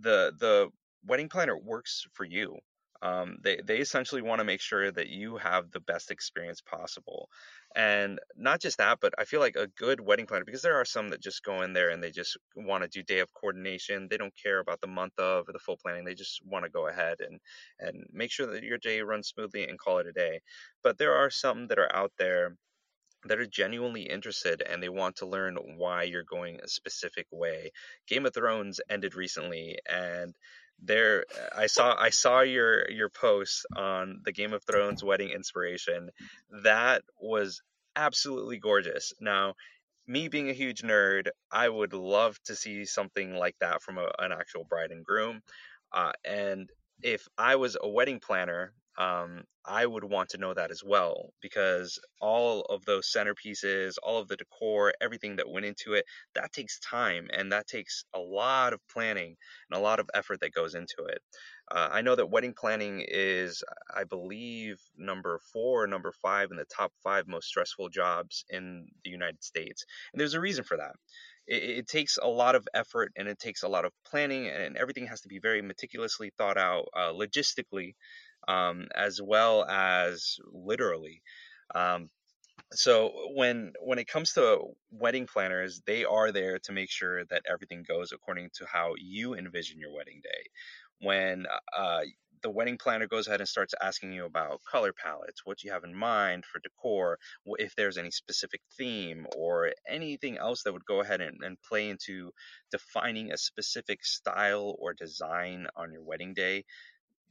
The 0.00 0.32
the 0.38 0.70
wedding 1.04 1.28
planner 1.28 1.56
works 1.56 2.06
for 2.14 2.24
you. 2.24 2.58
Um, 3.02 3.38
they 3.42 3.56
they 3.64 3.78
essentially 3.78 4.22
want 4.22 4.38
to 4.38 4.44
make 4.44 4.60
sure 4.60 4.92
that 4.92 5.08
you 5.08 5.36
have 5.36 5.72
the 5.72 5.80
best 5.80 6.12
experience 6.12 6.60
possible, 6.60 7.28
and 7.74 8.20
not 8.36 8.60
just 8.60 8.78
that, 8.78 8.98
but 9.00 9.12
I 9.18 9.24
feel 9.24 9.40
like 9.40 9.56
a 9.56 9.66
good 9.66 10.00
wedding 10.00 10.26
planner 10.26 10.44
because 10.44 10.62
there 10.62 10.76
are 10.80 10.84
some 10.84 11.08
that 11.08 11.20
just 11.20 11.42
go 11.42 11.62
in 11.62 11.72
there 11.72 11.90
and 11.90 12.00
they 12.00 12.12
just 12.12 12.36
want 12.54 12.84
to 12.84 12.88
do 12.88 13.02
day 13.02 13.18
of 13.18 13.32
coordination. 13.34 14.06
They 14.08 14.18
don't 14.18 14.36
care 14.40 14.60
about 14.60 14.80
the 14.80 14.86
month 14.86 15.18
of 15.18 15.48
or 15.48 15.52
the 15.52 15.58
full 15.58 15.78
planning. 15.78 16.04
They 16.04 16.14
just 16.14 16.40
want 16.44 16.64
to 16.64 16.70
go 16.70 16.86
ahead 16.86 17.16
and 17.20 17.40
and 17.80 18.06
make 18.12 18.30
sure 18.30 18.46
that 18.46 18.62
your 18.62 18.78
day 18.78 19.00
runs 19.00 19.28
smoothly 19.28 19.64
and 19.68 19.80
call 19.80 19.98
it 19.98 20.06
a 20.06 20.12
day. 20.12 20.40
But 20.84 20.98
there 20.98 21.14
are 21.16 21.30
some 21.30 21.66
that 21.68 21.80
are 21.80 21.92
out 21.94 22.12
there 22.18 22.56
that 23.24 23.38
are 23.38 23.46
genuinely 23.46 24.02
interested 24.02 24.62
and 24.62 24.82
they 24.82 24.88
want 24.88 25.16
to 25.16 25.26
learn 25.26 25.56
why 25.76 26.02
you're 26.02 26.24
going 26.24 26.60
a 26.60 26.68
specific 26.68 27.26
way. 27.30 27.70
Game 28.08 28.26
of 28.26 28.34
Thrones 28.34 28.80
ended 28.90 29.14
recently 29.14 29.78
and 29.88 30.34
there 30.82 31.24
I 31.56 31.66
saw 31.66 31.94
I 31.98 32.10
saw 32.10 32.40
your 32.40 32.90
your 32.90 33.08
post 33.08 33.66
on 33.76 34.20
the 34.24 34.32
Game 34.32 34.52
of 34.52 34.64
Thrones 34.64 35.02
wedding 35.02 35.30
inspiration. 35.30 36.10
That 36.64 37.02
was 37.20 37.62
absolutely 37.94 38.58
gorgeous. 38.58 39.12
Now, 39.20 39.54
me 40.06 40.28
being 40.28 40.50
a 40.50 40.54
huge 40.54 40.82
nerd, 40.82 41.28
I 41.50 41.68
would 41.68 41.92
love 41.92 42.38
to 42.44 42.56
see 42.56 42.84
something 42.84 43.34
like 43.34 43.56
that 43.60 43.82
from 43.82 43.98
a, 43.98 44.10
an 44.18 44.32
actual 44.32 44.64
bride 44.64 44.90
and 44.90 45.04
groom. 45.04 45.40
Uh, 45.92 46.12
and 46.24 46.70
if 47.02 47.26
I 47.36 47.56
was 47.56 47.76
a 47.80 47.88
wedding 47.88 48.20
planner 48.20 48.72
um, 48.98 49.44
I 49.64 49.86
would 49.86 50.04
want 50.04 50.30
to 50.30 50.38
know 50.38 50.52
that 50.52 50.70
as 50.70 50.82
well 50.84 51.30
because 51.40 51.98
all 52.20 52.62
of 52.62 52.84
those 52.84 53.10
centerpieces, 53.10 53.94
all 54.02 54.18
of 54.18 54.28
the 54.28 54.36
decor, 54.36 54.92
everything 55.00 55.36
that 55.36 55.48
went 55.48 55.66
into 55.66 55.94
it, 55.94 56.04
that 56.34 56.52
takes 56.52 56.78
time 56.80 57.28
and 57.32 57.52
that 57.52 57.68
takes 57.68 58.04
a 58.14 58.18
lot 58.18 58.72
of 58.72 58.80
planning 58.92 59.36
and 59.70 59.78
a 59.78 59.82
lot 59.82 60.00
of 60.00 60.10
effort 60.14 60.40
that 60.40 60.52
goes 60.52 60.74
into 60.74 61.04
it. 61.08 61.22
Uh, 61.70 61.88
I 61.90 62.02
know 62.02 62.16
that 62.16 62.30
wedding 62.30 62.54
planning 62.58 63.04
is, 63.06 63.62
I 63.94 64.04
believe, 64.04 64.76
number 64.96 65.40
four 65.52 65.84
or 65.84 65.86
number 65.86 66.12
five 66.20 66.50
in 66.50 66.56
the 66.56 66.66
top 66.66 66.92
five 67.02 67.26
most 67.26 67.46
stressful 67.46 67.88
jobs 67.88 68.44
in 68.50 68.86
the 69.04 69.10
United 69.10 69.42
States. 69.42 69.86
And 70.12 70.20
there's 70.20 70.34
a 70.34 70.40
reason 70.40 70.64
for 70.64 70.76
that 70.76 70.92
it, 71.46 71.62
it, 71.62 71.88
takes 71.88 72.18
a 72.22 72.28
lot 72.28 72.54
of 72.54 72.66
effort 72.74 73.12
and 73.16 73.28
it 73.28 73.38
takes 73.38 73.62
a 73.62 73.68
lot 73.68 73.84
of 73.84 73.92
planning 74.06 74.48
and 74.48 74.76
everything 74.76 75.06
has 75.06 75.20
to 75.22 75.28
be 75.28 75.38
very 75.38 75.62
meticulously 75.62 76.32
thought 76.38 76.56
out 76.56 76.88
uh, 76.96 77.12
logistically 77.12 77.94
um, 78.48 78.88
as 78.94 79.20
well 79.22 79.64
as 79.64 80.38
literally. 80.52 81.22
Um, 81.74 82.10
so 82.74 83.12
when 83.34 83.72
when 83.80 83.98
it 83.98 84.08
comes 84.08 84.32
to 84.32 84.60
wedding 84.90 85.26
planners, 85.26 85.82
they 85.86 86.04
are 86.04 86.32
there 86.32 86.58
to 86.60 86.72
make 86.72 86.90
sure 86.90 87.24
that 87.26 87.42
everything 87.50 87.84
goes 87.86 88.12
according 88.12 88.50
to 88.54 88.66
how 88.66 88.94
you 88.98 89.34
envision 89.34 89.78
your 89.78 89.94
wedding 89.94 90.20
day. 90.22 90.50
When 91.00 91.46
uh, 91.76 92.00
the 92.42 92.50
wedding 92.50 92.76
planner 92.76 93.06
goes 93.06 93.26
ahead 93.26 93.40
and 93.40 93.48
starts 93.48 93.74
asking 93.80 94.12
you 94.12 94.24
about 94.24 94.60
color 94.70 94.92
palettes, 94.92 95.42
what 95.44 95.62
you 95.62 95.72
have 95.72 95.84
in 95.84 95.94
mind 95.94 96.44
for 96.44 96.60
decor, 96.60 97.18
if 97.58 97.74
there's 97.76 97.98
any 97.98 98.10
specific 98.10 98.60
theme 98.76 99.26
or 99.36 99.72
anything 99.88 100.38
else 100.38 100.62
that 100.62 100.72
would 100.72 100.84
go 100.84 101.00
ahead 101.00 101.20
and, 101.20 101.42
and 101.42 101.56
play 101.68 101.88
into 101.88 102.32
defining 102.70 103.32
a 103.32 103.38
specific 103.38 104.04
style 104.04 104.74
or 104.78 104.92
design 104.92 105.66
on 105.76 105.92
your 105.92 106.02
wedding 106.02 106.34
day, 106.34 106.64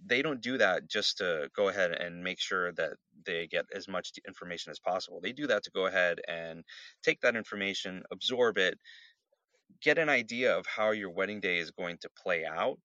they 0.05 0.22
don't 0.22 0.41
do 0.41 0.58
that 0.58 0.88
just 0.89 1.17
to 1.20 1.50
go 1.55 1.70
ahead 1.70 1.91
and 1.91 2.24
make 2.24 2.39
sure 2.39 2.72
that 2.74 2.93
they 3.25 3.48
get 3.48 3.65
as 3.74 3.88
much 3.88 4.12
information 4.27 4.72
as 4.72 4.79
possible. 4.79 5.22
They 5.22 5.34
do 5.34 5.48
that 5.48 5.63
to 5.63 5.72
go 5.72 5.86
ahead 5.86 6.20
and 6.27 6.63
take 7.03 7.22
that 7.22 7.36
information, 7.36 8.03
absorb 8.12 8.58
it, 8.58 8.79
get 9.81 9.98
an 9.98 10.10
idea 10.10 10.58
of 10.58 10.65
how 10.65 10.91
your 10.91 11.10
wedding 11.10 11.39
day 11.39 11.58
is 11.60 11.72
going 11.72 11.98
to 12.00 12.10
play 12.10 12.46
out, 12.46 12.79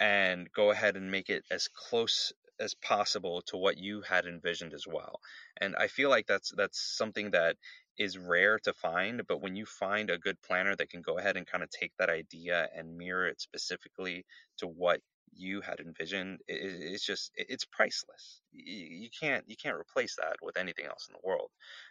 and 0.00 0.50
go 0.52 0.70
ahead 0.70 0.96
and 0.96 1.10
make 1.10 1.30
it 1.30 1.44
as 1.50 1.68
close 1.68 2.32
as 2.60 2.74
possible 2.74 3.42
to 3.42 3.56
what 3.56 3.78
you 3.78 4.02
had 4.02 4.26
envisioned 4.26 4.74
as 4.74 4.86
well. 4.86 5.20
And 5.60 5.76
I 5.76 5.88
feel 5.88 6.10
like 6.10 6.26
that's 6.26 6.52
that's 6.56 6.80
something 6.80 7.32
that 7.32 7.56
is 7.98 8.18
rare 8.18 8.58
to 8.60 8.74
find, 8.74 9.26
but 9.28 9.40
when 9.42 9.56
you 9.56 9.66
find 9.66 10.10
a 10.10 10.18
good 10.18 10.40
planner 10.42 10.76
that 10.76 10.90
can 10.90 11.02
go 11.02 11.18
ahead 11.18 11.36
and 11.36 11.46
kind 11.46 11.64
of 11.64 11.70
take 11.70 11.92
that 11.98 12.10
idea 12.10 12.68
and 12.74 12.96
mirror 12.98 13.26
it 13.28 13.40
specifically 13.40 14.26
to 14.58 14.66
what 14.68 15.00
you 15.34 15.60
had 15.60 15.80
envisioned 15.80 16.40
it, 16.48 16.54
it's 16.54 17.04
just 17.04 17.32
it's 17.36 17.64
priceless. 17.64 18.40
You, 18.52 19.08
can't 19.18 19.44
you 19.46 19.56
can't 19.56 19.76
replace 19.76 20.16
that 20.16 20.36
with 20.42 20.56
anything 20.56 20.86
else 20.86 21.08
in 21.08 21.14
the 21.14 21.26
world. 21.26 21.50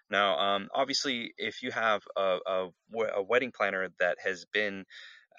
Now 0.09 0.37
um, 0.37 0.69
obviously 0.73 1.33
if 1.37 1.61
you 1.63 1.71
have 1.71 2.03
a, 2.15 2.39
a, 2.45 2.69
a 3.15 3.23
wedding 3.23 3.51
planner 3.51 3.89
that 3.99 4.17
has 4.23 4.45
been 4.53 4.85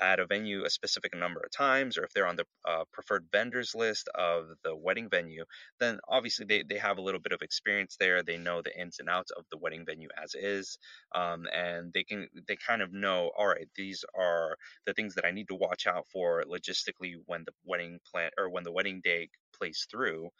at 0.02 0.20
a 0.20 0.26
venue 0.26 0.64
a 0.64 0.70
specific 0.70 1.14
number 1.16 1.40
of 1.40 1.50
times, 1.52 1.96
or 1.96 2.04
if 2.04 2.12
they're 2.12 2.26
on 2.26 2.36
the 2.36 2.44
uh, 2.68 2.84
preferred 2.92 3.26
vendors 3.32 3.74
list 3.74 4.08
of 4.14 4.48
the 4.64 4.76
wedding 4.76 5.08
venue, 5.08 5.44
then 5.80 6.00
obviously 6.08 6.44
they, 6.46 6.64
they 6.68 6.78
have 6.78 6.98
a 6.98 7.02
little 7.02 7.20
bit 7.20 7.32
of 7.32 7.42
experience 7.42 7.96
there. 8.00 8.22
They 8.22 8.38
know 8.38 8.62
the 8.62 8.78
ins 8.78 8.98
and 8.98 9.08
outs 9.08 9.30
of 9.30 9.44
the 9.52 9.58
wedding 9.58 9.86
venue 9.86 10.08
as 10.22 10.34
is, 10.34 10.78
um, 11.14 11.46
and 11.54 11.92
they 11.94 12.04
can 12.04 12.28
they 12.48 12.56
kind 12.56 12.82
of 12.82 12.92
know, 12.92 13.30
all 13.38 13.46
right, 13.46 13.68
these 13.76 14.04
are 14.18 14.56
the 14.86 14.94
things 14.94 15.14
that 15.14 15.24
I 15.26 15.30
need 15.30 15.48
to 15.48 15.54
watch 15.54 15.86
out 15.86 16.06
for 16.12 16.44
logistically 16.44 17.14
when 17.26 17.44
the 17.44 17.52
wedding 17.64 18.00
plan 18.10 18.30
or 18.38 18.50
when 18.50 18.64
the 18.64 18.72
wedding 18.72 19.00
day 19.04 19.28
plays 19.56 19.86
through. 19.90 20.30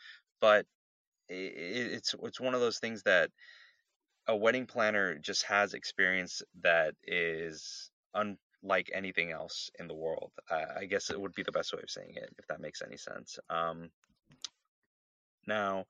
But 0.41 0.67
it, 1.29 1.55
it's 1.57 2.15
it's 2.23 2.41
one 2.41 2.55
of 2.55 2.61
those 2.61 2.79
things 2.81 3.03
that 3.05 3.31
a 4.29 4.37
wedding 4.37 4.67
planner 4.67 5.19
just 5.19 5.45
has 5.45 5.75
experience 5.75 6.43
that 6.63 6.95
is 7.05 7.91
un 8.15 8.37
like 8.63 8.91
anything 8.93 9.31
else 9.31 9.71
in 9.79 9.89
the 9.89 9.95
world. 9.95 10.33
Uh, 10.51 10.65
I 10.81 10.85
guess 10.85 11.11
it 11.11 11.21
would 11.21 11.35
be 11.35 11.43
the 11.43 11.53
best 11.53 11.73
way 11.73 11.81
of 11.83 11.91
saying 11.91 12.15
it, 12.15 12.35
if 12.39 12.47
that 12.49 12.61
makes 12.61 12.83
any 12.83 12.97
sense. 12.97 13.39
Um, 13.51 13.91
now, 15.47 15.87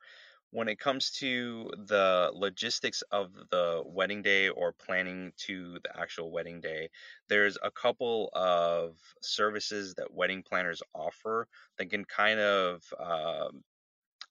when 0.51 0.69
it 0.69 0.79
comes 0.79 1.11
to 1.13 1.71
the 1.87 2.31
logistics 2.35 3.03
of 3.11 3.33
the 3.51 3.83
wedding 3.87 4.21
day 4.21 4.51
or 4.51 4.73
planning 4.73 5.33
to 5.39 5.79
the 5.83 5.99
actual 5.99 6.31
wedding 6.31 6.61
day, 6.61 6.91
there's 7.29 7.57
a 7.63 7.71
couple 7.71 8.29
of 8.35 8.97
services 9.23 9.95
that 9.95 10.13
wedding 10.13 10.43
planners 10.43 10.83
offer 10.95 11.49
that 11.79 11.89
can 11.89 12.05
kind 12.05 12.39
of, 12.39 12.83
um, 13.01 13.65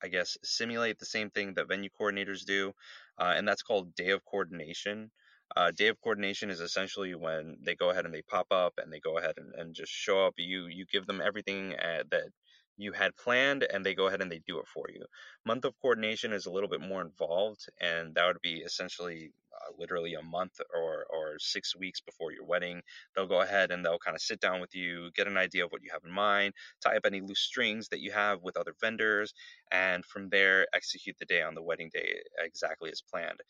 I 0.03 0.09
guess, 0.09 0.37
simulate 0.43 0.99
the 0.99 1.05
same 1.05 1.31
thing 1.31 1.55
that 1.55 1.67
venue 1.67 1.89
coordinators 1.99 2.45
do, 2.45 2.73
uh, 3.17 3.33
and 3.35 3.47
that's 3.47 3.63
called 3.63 3.95
day 3.95 4.11
of 4.11 4.23
coordination. 4.23 5.09
Uh, 5.55 5.71
day 5.71 5.87
of 5.87 5.99
coordination 6.01 6.49
is 6.49 6.59
essentially 6.61 7.15
when 7.15 7.57
they 7.61 7.75
go 7.75 7.89
ahead 7.89 8.05
and 8.05 8.13
they 8.13 8.21
pop 8.21 8.47
up 8.51 8.73
and 8.77 8.91
they 8.91 8.99
go 8.99 9.17
ahead 9.17 9.35
and, 9.37 9.53
and 9.55 9.75
just 9.75 9.91
show 9.91 10.25
up. 10.25 10.33
You 10.37 10.67
you 10.67 10.85
give 10.85 11.05
them 11.07 11.21
everything 11.21 11.73
uh, 11.75 12.03
that 12.11 12.29
you 12.77 12.91
had 12.93 13.15
planned 13.15 13.63
and 13.63 13.85
they 13.85 13.93
go 13.93 14.07
ahead 14.07 14.21
and 14.21 14.31
they 14.31 14.41
do 14.47 14.59
it 14.59 14.67
for 14.73 14.85
you. 14.89 15.05
Month 15.45 15.65
of 15.65 15.73
coordination 15.81 16.33
is 16.33 16.45
a 16.45 16.51
little 16.51 16.69
bit 16.69 16.81
more 16.81 17.01
involved, 17.01 17.67
and 17.79 18.15
that 18.15 18.25
would 18.25 18.41
be 18.41 18.57
essentially 18.59 19.31
uh, 19.53 19.73
literally 19.77 20.15
a 20.15 20.21
month 20.23 20.59
or, 20.73 21.05
or 21.09 21.35
six 21.39 21.75
weeks 21.75 22.01
before 22.01 22.31
your 22.31 22.45
wedding. 22.45 22.81
They'll 23.15 23.27
go 23.27 23.41
ahead 23.41 23.71
and 23.71 23.85
they'll 23.85 23.99
kind 23.99 24.15
of 24.15 24.21
sit 24.21 24.39
down 24.39 24.61
with 24.61 24.73
you, 24.73 25.11
get 25.15 25.27
an 25.27 25.37
idea 25.37 25.65
of 25.65 25.71
what 25.71 25.83
you 25.83 25.91
have 25.91 26.03
in 26.05 26.11
mind, 26.11 26.53
tie 26.83 26.97
up 26.97 27.05
any 27.05 27.21
loose 27.21 27.39
strings 27.41 27.89
that 27.89 27.99
you 27.99 28.11
have 28.11 28.41
with 28.41 28.57
other 28.57 28.73
vendors, 28.81 29.33
and 29.71 30.05
from 30.05 30.29
there, 30.29 30.65
execute 30.73 31.17
the 31.19 31.25
day 31.25 31.41
on 31.41 31.53
the 31.55 31.61
wedding 31.63 31.89
day 31.93 32.21
exactly 32.39 32.89
as 32.89 33.01
planned. 33.01 33.41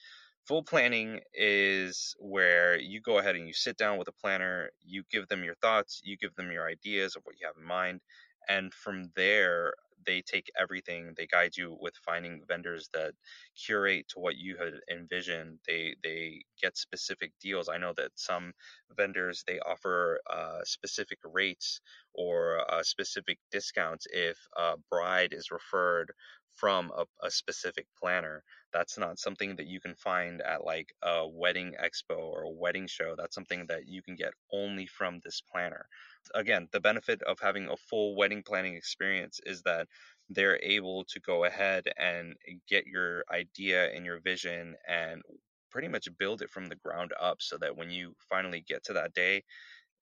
Full 0.47 0.63
planning 0.63 1.21
is 1.33 2.15
where 2.19 2.77
you 2.77 3.01
go 3.01 3.17
ahead 3.19 3.35
and 3.35 3.47
you 3.47 3.53
sit 3.53 3.77
down 3.77 3.97
with 3.97 4.07
a 4.07 4.11
planner, 4.11 4.71
you 4.81 5.03
give 5.09 5.27
them 5.27 5.43
your 5.43 5.55
thoughts, 5.55 6.01
you 6.03 6.17
give 6.17 6.35
them 6.35 6.51
your 6.51 6.67
ideas 6.67 7.15
of 7.15 7.23
what 7.25 7.35
you 7.39 7.47
have 7.47 7.57
in 7.57 7.63
mind, 7.63 8.01
and 8.47 8.73
from 8.73 9.11
there 9.15 9.73
they 10.03 10.21
take 10.21 10.51
everything 10.59 11.13
they 11.15 11.27
guide 11.27 11.55
you 11.55 11.77
with 11.79 11.95
finding 11.97 12.43
vendors 12.47 12.89
that 12.91 13.13
curate 13.55 14.07
to 14.09 14.19
what 14.19 14.35
you 14.35 14.57
had 14.57 14.73
envisioned 14.91 15.59
they 15.67 15.95
they 16.03 16.43
get 16.61 16.75
specific 16.75 17.31
deals. 17.39 17.69
I 17.69 17.77
know 17.77 17.93
that 17.97 18.11
some 18.15 18.53
vendors 18.97 19.43
they 19.45 19.59
offer 19.59 20.19
uh, 20.29 20.59
specific 20.63 21.19
rates 21.23 21.81
or 22.13 22.59
uh, 22.71 22.83
specific 22.83 23.37
discounts 23.51 24.07
if 24.11 24.37
a 24.57 24.75
bride 24.89 25.33
is 25.33 25.51
referred 25.51 26.13
from 26.53 26.91
a, 26.95 27.05
a 27.23 27.31
specific 27.31 27.87
planner 27.99 28.43
that's 28.73 28.97
not 28.97 29.19
something 29.19 29.55
that 29.55 29.67
you 29.67 29.79
can 29.81 29.95
find 29.95 30.41
at 30.41 30.63
like 30.63 30.93
a 31.03 31.27
wedding 31.27 31.73
expo 31.83 32.17
or 32.17 32.43
a 32.43 32.49
wedding 32.49 32.87
show 32.87 33.15
that's 33.17 33.35
something 33.35 33.65
that 33.67 33.87
you 33.87 34.01
can 34.01 34.15
get 34.15 34.33
only 34.51 34.87
from 34.87 35.19
this 35.23 35.41
planner 35.41 35.87
again, 36.35 36.67
the 36.71 36.79
benefit 36.79 37.21
of 37.23 37.39
having 37.39 37.67
a 37.67 37.77
full 37.77 38.15
wedding 38.15 38.43
planning 38.43 38.75
experience 38.75 39.39
is 39.45 39.61
that 39.63 39.87
they're 40.29 40.59
able 40.61 41.03
to 41.05 41.19
go 41.19 41.45
ahead 41.45 41.87
and 41.97 42.35
get 42.67 42.85
your 42.85 43.23
idea 43.31 43.91
and 43.93 44.05
your 44.05 44.19
vision 44.19 44.75
and 44.87 45.21
pretty 45.69 45.87
much 45.87 46.07
build 46.17 46.41
it 46.41 46.49
from 46.49 46.67
the 46.67 46.75
ground 46.75 47.11
up 47.19 47.41
so 47.41 47.57
that 47.57 47.75
when 47.75 47.89
you 47.89 48.13
finally 48.29 48.61
get 48.61 48.83
to 48.83 48.93
that 48.93 49.13
day, 49.13 49.43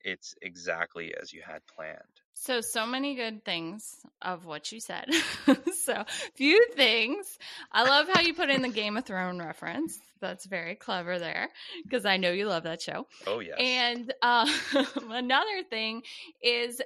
it's 0.01 0.36
exactly 0.41 1.15
as 1.15 1.34
you 1.34 1.41
had 1.41 1.62
planned. 1.68 2.22
So, 2.41 2.62
so 2.62 2.86
many 2.86 3.15
good 3.15 3.43
things 3.43 3.98
of 4.22 4.46
what 4.46 4.72
you 4.72 4.79
said. 4.79 5.10
so, 5.84 6.05
few 6.36 6.67
things. 6.74 7.38
I 7.69 7.84
love 7.84 8.08
how 8.08 8.22
you 8.22 8.34
put 8.34 8.50
in 8.50 8.62
the 8.62 8.69
Game 8.69 8.96
of 8.96 9.03
Thrones 9.03 9.41
reference. 9.41 10.00
That's 10.22 10.46
very 10.46 10.75
clever 10.75 11.19
there 11.19 11.50
because 11.84 12.05
I 12.05 12.15
know 12.15 12.31
you 12.31 12.48
love 12.48 12.63
that 12.63 12.81
show. 12.81 13.08
Oh, 13.27 13.39
yes. 13.39 13.58
And 13.60 14.13
uh, 14.22 14.50
another 15.10 15.63
thing 15.69 16.03
is 16.41 16.81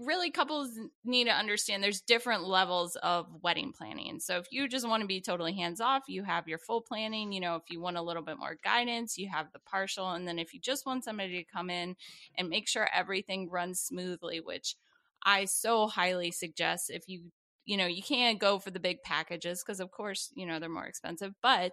really 0.00 0.30
couples 0.30 0.70
need 1.04 1.24
to 1.24 1.30
understand 1.30 1.82
there's 1.82 2.00
different 2.00 2.44
levels 2.44 2.96
of 2.96 3.26
wedding 3.42 3.72
planning. 3.76 4.18
So 4.20 4.38
if 4.38 4.46
you 4.50 4.68
just 4.68 4.88
want 4.88 5.02
to 5.02 5.06
be 5.06 5.20
totally 5.20 5.52
hands 5.54 5.80
off, 5.80 6.04
you 6.08 6.24
have 6.24 6.48
your 6.48 6.58
full 6.58 6.80
planning. 6.80 7.32
You 7.32 7.40
know, 7.40 7.56
if 7.56 7.64
you 7.68 7.80
want 7.80 7.96
a 7.98 8.02
little 8.02 8.22
bit 8.22 8.38
more 8.38 8.56
guidance, 8.64 9.18
you 9.18 9.28
have 9.28 9.52
the 9.52 9.58
partial. 9.60 10.10
And 10.10 10.26
then 10.26 10.38
if 10.38 10.54
you 10.54 10.60
just 10.60 10.86
want 10.86 11.04
somebody 11.04 11.42
to 11.44 11.50
come 11.52 11.70
in 11.70 11.96
and 12.36 12.48
make 12.48 12.68
sure 12.68 12.88
everything 12.94 13.50
runs 13.50 13.80
smoothly, 13.80 14.40
which 14.40 14.76
I 15.24 15.44
so 15.44 15.86
highly 15.86 16.30
suggest 16.30 16.90
if 16.90 17.04
you, 17.06 17.30
you 17.66 17.76
know, 17.76 17.86
you 17.86 18.02
can't 18.02 18.38
go 18.38 18.58
for 18.58 18.70
the 18.70 18.80
big 18.80 19.02
packages 19.02 19.62
because, 19.62 19.80
of 19.80 19.90
course, 19.90 20.30
you 20.34 20.46
know, 20.46 20.58
they're 20.58 20.68
more 20.68 20.86
expensive, 20.86 21.34
but 21.42 21.72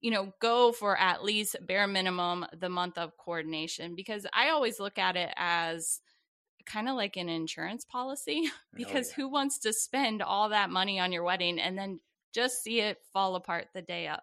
you 0.00 0.10
know, 0.10 0.32
go 0.40 0.72
for 0.72 0.98
at 0.98 1.22
least 1.22 1.56
bare 1.62 1.86
minimum 1.86 2.44
the 2.58 2.68
month 2.68 2.98
of 2.98 3.16
coordination 3.16 3.94
because 3.94 4.26
I 4.32 4.48
always 4.50 4.80
look 4.80 4.98
at 4.98 5.16
it 5.16 5.32
as 5.36 6.00
kind 6.66 6.88
of 6.88 6.96
like 6.96 7.16
an 7.16 7.28
insurance 7.28 7.84
policy 7.84 8.50
because 8.74 9.08
yeah. 9.10 9.14
who 9.16 9.28
wants 9.28 9.58
to 9.60 9.72
spend 9.72 10.22
all 10.22 10.50
that 10.50 10.70
money 10.70 10.98
on 10.98 11.12
your 11.12 11.22
wedding 11.22 11.58
and 11.58 11.76
then 11.76 12.00
just 12.32 12.62
see 12.62 12.80
it 12.80 12.98
fall 13.12 13.36
apart 13.36 13.68
the 13.74 13.82
day 13.82 14.08
of? 14.08 14.20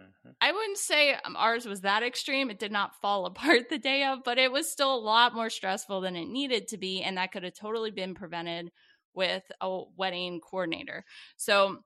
Mm-hmm. 0.00 0.30
I 0.40 0.52
wouldn't 0.52 0.78
say 0.78 1.14
um, 1.24 1.36
ours 1.36 1.66
was 1.66 1.82
that 1.82 2.02
extreme. 2.02 2.50
It 2.50 2.58
did 2.58 2.72
not 2.72 3.00
fall 3.00 3.26
apart 3.26 3.68
the 3.68 3.78
day 3.78 4.04
of, 4.04 4.24
but 4.24 4.38
it 4.38 4.52
was 4.52 4.70
still 4.70 4.94
a 4.94 4.96
lot 4.96 5.34
more 5.34 5.50
stressful 5.50 6.00
than 6.00 6.16
it 6.16 6.28
needed 6.28 6.68
to 6.68 6.78
be. 6.78 7.02
And 7.02 7.16
that 7.16 7.32
could 7.32 7.44
have 7.44 7.54
totally 7.54 7.90
been 7.90 8.14
prevented 8.14 8.70
with 9.14 9.42
a 9.60 9.82
wedding 9.96 10.40
coordinator. 10.40 11.04
So, 11.36 11.78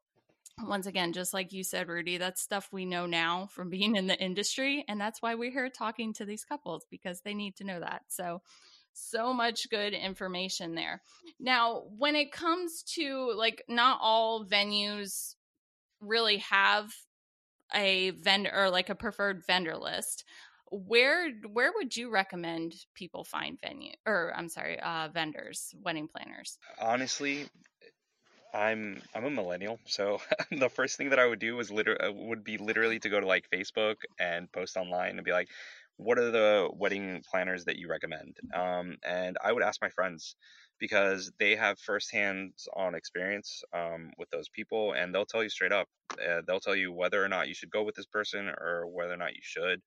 once 0.62 0.86
again, 0.86 1.12
just 1.12 1.34
like 1.34 1.52
you 1.52 1.64
said, 1.64 1.88
Rudy, 1.88 2.16
that's 2.16 2.40
stuff 2.40 2.68
we 2.70 2.84
know 2.84 3.06
now 3.06 3.48
from 3.50 3.70
being 3.70 3.96
in 3.96 4.06
the 4.06 4.20
industry. 4.20 4.84
And 4.88 5.00
that's 5.00 5.20
why 5.20 5.34
we're 5.34 5.50
here 5.50 5.70
talking 5.70 6.12
to 6.14 6.24
these 6.24 6.44
couples 6.44 6.86
because 6.90 7.22
they 7.22 7.34
need 7.34 7.56
to 7.56 7.64
know 7.64 7.80
that. 7.80 8.02
So, 8.08 8.42
so 8.94 9.32
much 9.32 9.68
good 9.70 9.92
information 9.92 10.74
there. 10.74 11.02
Now, 11.38 11.82
when 11.98 12.16
it 12.16 12.32
comes 12.32 12.82
to 12.94 13.32
like 13.36 13.62
not 13.68 13.98
all 14.00 14.44
venues 14.44 15.34
really 16.00 16.38
have 16.38 16.92
a 17.74 18.10
vendor 18.10 18.50
or 18.54 18.70
like 18.70 18.88
a 18.90 18.94
preferred 18.94 19.42
vendor 19.46 19.76
list, 19.76 20.24
where 20.70 21.30
where 21.52 21.72
would 21.74 21.96
you 21.96 22.10
recommend 22.10 22.74
people 22.94 23.24
find 23.24 23.58
venue 23.60 23.92
or 24.06 24.32
I'm 24.36 24.48
sorry, 24.48 24.80
uh 24.80 25.08
vendors, 25.12 25.74
wedding 25.82 26.08
planners? 26.08 26.58
Honestly, 26.80 27.48
I'm 28.54 29.02
I'm 29.14 29.24
a 29.24 29.30
millennial, 29.30 29.80
so 29.84 30.20
the 30.50 30.68
first 30.68 30.96
thing 30.96 31.10
that 31.10 31.18
I 31.18 31.26
would 31.26 31.40
do 31.40 31.56
was 31.56 31.70
liter- 31.70 32.02
uh, 32.02 32.12
would 32.12 32.44
be 32.44 32.56
literally 32.56 33.00
to 33.00 33.08
go 33.08 33.18
to 33.18 33.26
like 33.26 33.50
Facebook 33.50 33.96
and 34.18 34.50
post 34.50 34.76
online 34.76 35.16
and 35.16 35.24
be 35.24 35.32
like, 35.32 35.48
what 35.96 36.18
are 36.18 36.30
the 36.30 36.68
wedding 36.72 37.22
planners 37.30 37.64
that 37.66 37.76
you 37.76 37.88
recommend? 37.88 38.36
Um, 38.54 38.96
and 39.04 39.36
I 39.42 39.52
would 39.52 39.62
ask 39.62 39.80
my 39.80 39.90
friends 39.90 40.36
because 40.78 41.30
they 41.38 41.54
have 41.54 41.78
firsthand 41.78 42.52
on 42.74 42.94
experience 42.94 43.62
um, 43.72 44.10
with 44.18 44.28
those 44.30 44.48
people, 44.48 44.92
and 44.92 45.14
they'll 45.14 45.24
tell 45.24 45.42
you 45.42 45.48
straight 45.48 45.72
up. 45.72 45.88
Uh, 46.12 46.42
they'll 46.46 46.60
tell 46.60 46.74
you 46.76 46.92
whether 46.92 47.24
or 47.24 47.28
not 47.28 47.48
you 47.48 47.54
should 47.54 47.70
go 47.70 47.84
with 47.84 47.94
this 47.94 48.06
person 48.06 48.48
or 48.48 48.86
whether 48.88 49.14
or 49.14 49.16
not 49.16 49.34
you 49.34 49.40
should. 49.42 49.80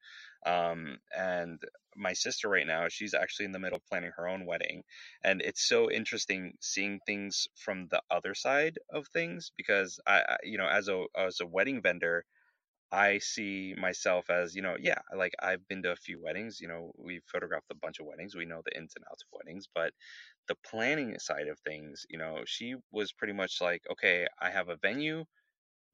Um, 0.45 0.97
and 1.15 1.61
my 1.95 2.13
sister 2.13 2.47
right 2.47 2.65
now, 2.65 2.87
she's 2.87 3.13
actually 3.13 3.45
in 3.45 3.51
the 3.51 3.59
middle 3.59 3.77
of 3.77 3.85
planning 3.85 4.11
her 4.15 4.27
own 4.27 4.45
wedding, 4.45 4.83
and 5.23 5.41
it's 5.41 5.67
so 5.67 5.91
interesting 5.91 6.53
seeing 6.61 6.99
things 7.05 7.47
from 7.55 7.87
the 7.89 8.01
other 8.09 8.33
side 8.33 8.77
of 8.89 9.07
things 9.07 9.51
because 9.57 9.99
I, 10.07 10.19
I 10.21 10.37
you 10.43 10.57
know, 10.57 10.67
as 10.67 10.87
a 10.87 11.05
as 11.17 11.41
a 11.41 11.45
wedding 11.47 11.81
vendor. 11.81 12.25
I 12.91 13.19
see 13.19 13.75
myself 13.77 14.29
as, 14.29 14.55
you 14.55 14.61
know, 14.61 14.77
yeah, 14.79 14.99
like 15.15 15.33
I've 15.41 15.67
been 15.67 15.83
to 15.83 15.91
a 15.91 15.95
few 15.97 16.21
weddings, 16.23 16.59
you 16.61 16.67
know, 16.67 16.91
we've 16.97 17.23
photographed 17.31 17.67
a 17.71 17.75
bunch 17.75 17.99
of 17.99 18.05
weddings. 18.05 18.35
We 18.35 18.45
know 18.45 18.61
the 18.65 18.77
ins 18.77 18.93
and 18.95 19.05
outs 19.11 19.23
of 19.23 19.37
weddings, 19.37 19.67
but 19.73 19.93
the 20.47 20.55
planning 20.65 21.17
side 21.19 21.47
of 21.47 21.59
things, 21.59 22.05
you 22.09 22.17
know, 22.17 22.43
she 22.45 22.75
was 22.91 23.13
pretty 23.13 23.33
much 23.33 23.61
like, 23.61 23.83
okay, 23.91 24.27
I 24.41 24.51
have 24.51 24.69
a 24.69 24.77
venue, 24.77 25.25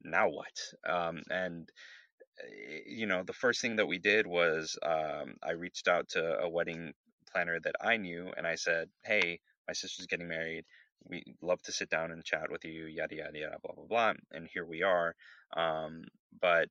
now 0.02 0.28
what? 0.28 0.58
Um, 0.88 1.22
and 1.30 1.68
eh, 2.42 2.80
you 2.86 3.06
know, 3.06 3.22
the 3.24 3.32
first 3.32 3.60
thing 3.60 3.76
that 3.76 3.86
we 3.88 3.98
did 3.98 4.26
was 4.26 4.78
um, 4.82 5.34
I 5.42 5.52
reached 5.52 5.88
out 5.88 6.08
to 6.10 6.38
a 6.40 6.48
wedding 6.48 6.92
planner 7.32 7.58
that 7.60 7.74
I 7.80 7.96
knew 7.96 8.32
and 8.36 8.46
I 8.46 8.54
said, 8.56 8.88
hey, 9.04 9.40
my 9.68 9.74
sister's 9.74 10.06
getting 10.06 10.28
married. 10.28 10.64
We 11.08 11.22
love 11.42 11.60
to 11.62 11.72
sit 11.72 11.90
down 11.90 12.12
and 12.12 12.24
chat 12.24 12.50
with 12.50 12.64
you, 12.64 12.86
yada, 12.86 13.16
yada, 13.16 13.38
yada, 13.38 13.56
blah, 13.62 13.74
blah, 13.74 13.84
blah. 13.86 14.12
And 14.32 14.48
here 14.52 14.64
we 14.64 14.82
are. 14.82 15.14
Um, 15.56 16.04
but 16.40 16.68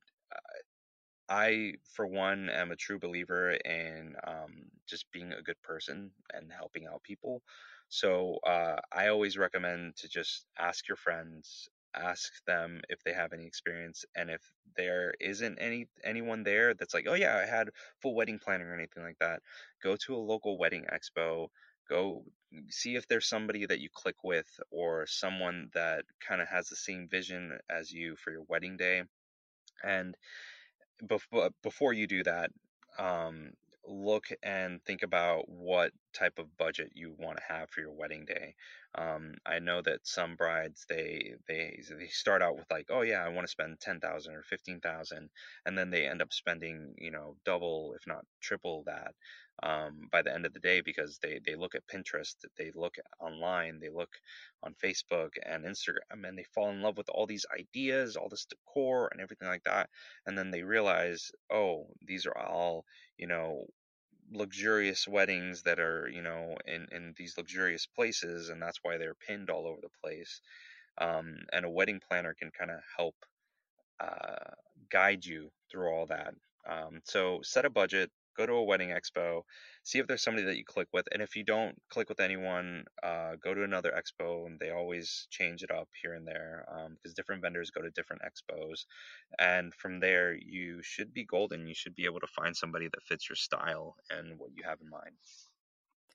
I, 1.28 1.74
for 1.94 2.06
one, 2.06 2.50
am 2.50 2.70
a 2.70 2.76
true 2.76 2.98
believer 2.98 3.52
in 3.52 4.14
um, 4.26 4.64
just 4.86 5.10
being 5.10 5.32
a 5.32 5.42
good 5.42 5.60
person 5.62 6.10
and 6.32 6.52
helping 6.52 6.86
out 6.86 7.02
people. 7.02 7.42
So 7.88 8.38
uh, 8.46 8.76
I 8.92 9.08
always 9.08 9.38
recommend 9.38 9.96
to 9.96 10.08
just 10.08 10.46
ask 10.58 10.86
your 10.86 10.96
friends, 10.96 11.68
ask 11.94 12.44
them 12.46 12.82
if 12.88 13.02
they 13.04 13.12
have 13.14 13.32
any 13.32 13.46
experience, 13.46 14.04
and 14.14 14.30
if 14.30 14.42
there 14.76 15.14
isn't 15.20 15.58
any 15.58 15.88
anyone 16.02 16.42
there 16.42 16.74
that's 16.74 16.92
like, 16.92 17.06
oh 17.08 17.14
yeah, 17.14 17.36
I 17.36 17.46
had 17.46 17.70
full 18.02 18.14
wedding 18.14 18.38
planning 18.38 18.66
or 18.66 18.74
anything 18.74 19.02
like 19.02 19.18
that, 19.20 19.40
go 19.82 19.96
to 19.96 20.16
a 20.16 20.18
local 20.18 20.58
wedding 20.58 20.86
expo. 20.92 21.48
Go 21.88 22.24
see 22.68 22.96
if 22.96 23.06
there's 23.08 23.26
somebody 23.26 23.66
that 23.66 23.80
you 23.80 23.88
click 23.92 24.16
with 24.24 24.48
or 24.70 25.06
someone 25.06 25.70
that 25.74 26.04
kind 26.26 26.40
of 26.40 26.48
has 26.48 26.68
the 26.68 26.76
same 26.76 27.08
vision 27.08 27.58
as 27.70 27.92
you 27.92 28.16
for 28.16 28.30
your 28.30 28.44
wedding 28.48 28.76
day 28.76 29.04
and 29.84 30.16
before 31.06 31.50
before 31.62 31.92
you 31.92 32.06
do 32.06 32.22
that, 32.24 32.50
um, 32.98 33.50
look 33.86 34.26
and 34.42 34.82
think 34.84 35.02
about 35.02 35.48
what 35.48 35.92
type 36.14 36.38
of 36.38 36.56
budget 36.56 36.90
you 36.94 37.14
want 37.18 37.38
to 37.38 37.54
have 37.54 37.70
for 37.70 37.80
your 37.80 37.92
wedding 37.92 38.24
day. 38.24 38.54
Um, 38.96 39.34
I 39.44 39.58
know 39.58 39.82
that 39.82 40.06
some 40.06 40.36
brides 40.36 40.86
they 40.88 41.34
they 41.48 41.80
they 41.98 42.06
start 42.08 42.42
out 42.42 42.56
with 42.56 42.66
like, 42.70 42.86
oh 42.90 43.02
yeah, 43.02 43.24
I 43.24 43.28
want 43.28 43.46
to 43.46 43.50
spend 43.50 43.80
ten 43.80 44.00
thousand 44.00 44.34
or 44.34 44.42
fifteen 44.42 44.80
thousand, 44.80 45.30
and 45.66 45.76
then 45.76 45.90
they 45.90 46.06
end 46.06 46.22
up 46.22 46.32
spending 46.32 46.94
you 46.98 47.10
know 47.10 47.36
double 47.44 47.94
if 47.96 48.06
not 48.06 48.24
triple 48.40 48.84
that 48.86 49.14
um, 49.62 50.08
by 50.10 50.22
the 50.22 50.34
end 50.34 50.46
of 50.46 50.52
the 50.52 50.60
day 50.60 50.80
because 50.80 51.18
they 51.22 51.40
they 51.44 51.54
look 51.54 51.74
at 51.74 51.86
Pinterest, 51.86 52.34
they 52.58 52.72
look 52.74 52.96
online, 53.20 53.78
they 53.80 53.88
look 53.88 54.10
on 54.62 54.74
Facebook 54.82 55.30
and 55.44 55.64
Instagram, 55.64 56.24
and 56.24 56.36
they 56.36 56.44
fall 56.54 56.70
in 56.70 56.82
love 56.82 56.96
with 56.96 57.08
all 57.08 57.26
these 57.26 57.46
ideas, 57.58 58.16
all 58.16 58.28
this 58.28 58.46
decor 58.46 59.08
and 59.12 59.20
everything 59.20 59.48
like 59.48 59.64
that, 59.64 59.88
and 60.26 60.36
then 60.36 60.50
they 60.50 60.62
realize, 60.62 61.30
oh, 61.52 61.86
these 62.06 62.26
are 62.26 62.36
all 62.36 62.84
you 63.16 63.26
know 63.26 63.66
luxurious 64.32 65.06
weddings 65.08 65.62
that 65.62 65.78
are 65.78 66.08
you 66.12 66.22
know 66.22 66.56
in 66.66 66.86
in 66.92 67.14
these 67.16 67.36
luxurious 67.36 67.86
places 67.86 68.48
and 68.48 68.60
that's 68.62 68.78
why 68.82 68.98
they're 68.98 69.14
pinned 69.14 69.50
all 69.50 69.66
over 69.66 69.80
the 69.82 69.88
place 70.02 70.40
um, 70.98 71.36
and 71.52 71.64
a 71.64 71.70
wedding 71.70 72.00
planner 72.08 72.34
can 72.38 72.50
kind 72.56 72.70
of 72.70 72.78
help 72.96 73.16
uh, 74.00 74.52
guide 74.90 75.24
you 75.24 75.50
through 75.70 75.88
all 75.88 76.06
that 76.06 76.34
um, 76.68 77.00
so 77.04 77.40
set 77.42 77.64
a 77.64 77.70
budget 77.70 78.10
go 78.36 78.46
to 78.46 78.52
a 78.52 78.64
wedding 78.64 78.90
expo, 78.90 79.42
see 79.82 79.98
if 79.98 80.06
there's 80.06 80.22
somebody 80.22 80.46
that 80.46 80.56
you 80.56 80.64
click 80.64 80.88
with. 80.92 81.06
And 81.12 81.22
if 81.22 81.36
you 81.36 81.44
don't 81.44 81.76
click 81.90 82.08
with 82.08 82.20
anyone, 82.20 82.84
uh, 83.02 83.32
go 83.42 83.54
to 83.54 83.64
another 83.64 83.92
expo, 83.92 84.46
and 84.46 84.58
they 84.58 84.70
always 84.70 85.26
change 85.30 85.62
it 85.62 85.70
up 85.70 85.88
here 86.02 86.14
and 86.14 86.26
there 86.26 86.64
because 86.66 87.10
um, 87.10 87.14
different 87.16 87.42
vendors 87.42 87.70
go 87.70 87.82
to 87.82 87.90
different 87.90 88.22
expos. 88.22 88.84
And 89.38 89.72
from 89.74 90.00
there, 90.00 90.34
you 90.34 90.80
should 90.82 91.12
be 91.12 91.24
golden. 91.24 91.66
You 91.66 91.74
should 91.74 91.94
be 91.94 92.04
able 92.04 92.20
to 92.20 92.26
find 92.28 92.56
somebody 92.56 92.86
that 92.86 93.02
fits 93.02 93.28
your 93.28 93.36
style 93.36 93.96
and 94.10 94.38
what 94.38 94.50
you 94.54 94.62
have 94.64 94.78
in 94.80 94.90
mind. 94.90 95.16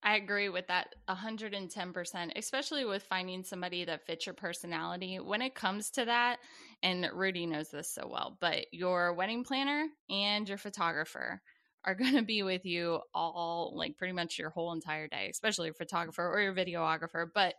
I 0.02 0.16
agree 0.16 0.48
with 0.48 0.68
that 0.68 0.96
110%, 1.10 2.32
especially 2.38 2.86
with 2.86 3.04
finding 3.04 3.44
somebody 3.44 3.84
that 3.84 4.06
fits 4.06 4.26
your 4.26 4.34
personality. 4.36 5.20
When 5.20 5.42
it 5.42 5.56
comes 5.56 5.92
to 5.92 6.06
that, 6.06 6.38
and 6.82 7.10
Rudy 7.14 7.46
knows 7.46 7.70
this 7.70 7.94
so 7.94 8.08
well, 8.10 8.38
but 8.40 8.68
your 8.72 9.14
wedding 9.14 9.44
planner 9.44 9.88
and 10.10 10.48
your 10.48 10.58
photographer 10.58 11.42
are 11.86 11.96
going 11.96 12.16
to 12.16 12.24
be 12.24 12.44
with 12.44 12.66
you 12.66 13.00
all 13.14 13.74
like 13.76 13.98
pretty 13.98 14.14
much 14.14 14.38
your 14.38 14.50
whole 14.50 14.74
entire 14.74 15.08
day, 15.08 15.28
especially 15.32 15.68
your 15.68 15.74
photographer 15.74 16.28
or 16.28 16.42
your 16.42 16.54
videographer. 16.54 17.28
But 17.34 17.56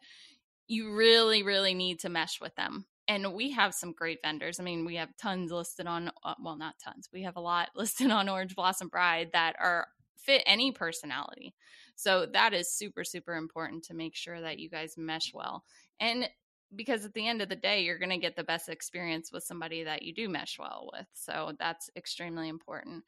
you 0.69 0.95
really, 0.95 1.43
really 1.43 1.75
need 1.75 2.01
to 2.01 2.09
mesh 2.09 2.41
with 2.41 2.55
them. 2.55 2.87
And 3.09 3.35
we 3.35 3.51
have 3.51 3.75
some 3.75 3.93
great 3.93 4.21
vendors. 4.23 4.61
I 4.61 4.63
mean, 4.63 4.85
we 4.85 4.97
have 4.97 5.17
tons 5.17 5.51
listed 5.51 5.89
on, 5.89 6.13
uh, 6.23 6.35
well, 6.41 6.57
not 6.57 6.77
tons, 6.83 7.09
we 7.13 7.23
have 7.23 7.37
a 7.37 7.41
lot 7.41 7.71
listed 7.75 8.11
on 8.11 8.29
Orange 8.29 8.55
Blossom 8.55 8.89
Bride 8.89 9.31
that 9.33 9.57
are 9.59 9.89
fit 10.17 10.43
any 10.47 10.71
personality. 10.71 11.55
So 11.97 12.27
that 12.33 12.55
is 12.55 12.73
super, 12.73 13.05
super 13.05 13.35
important 13.35 13.85
to 13.85 13.95
make 13.95 14.15
sure 14.15 14.41
that 14.41 14.59
you 14.59 14.71
guys 14.71 14.95
mesh 14.97 15.33
well. 15.35 15.65
And 15.99 16.29
because 16.75 17.05
at 17.05 17.15
the 17.15 17.27
end 17.27 17.43
of 17.43 17.49
the 17.49 17.57
day, 17.57 17.83
you're 17.83 17.99
going 17.99 18.11
to 18.11 18.19
get 18.19 18.37
the 18.37 18.45
best 18.45 18.69
experience 18.69 19.33
with 19.33 19.43
somebody 19.43 19.83
that 19.85 20.03
you 20.03 20.15
do 20.15 20.29
mesh 20.29 20.57
well 20.59 20.89
with. 20.93 21.07
So 21.15 21.53
that's 21.59 21.91
extremely 21.97 22.49
important 22.49 23.03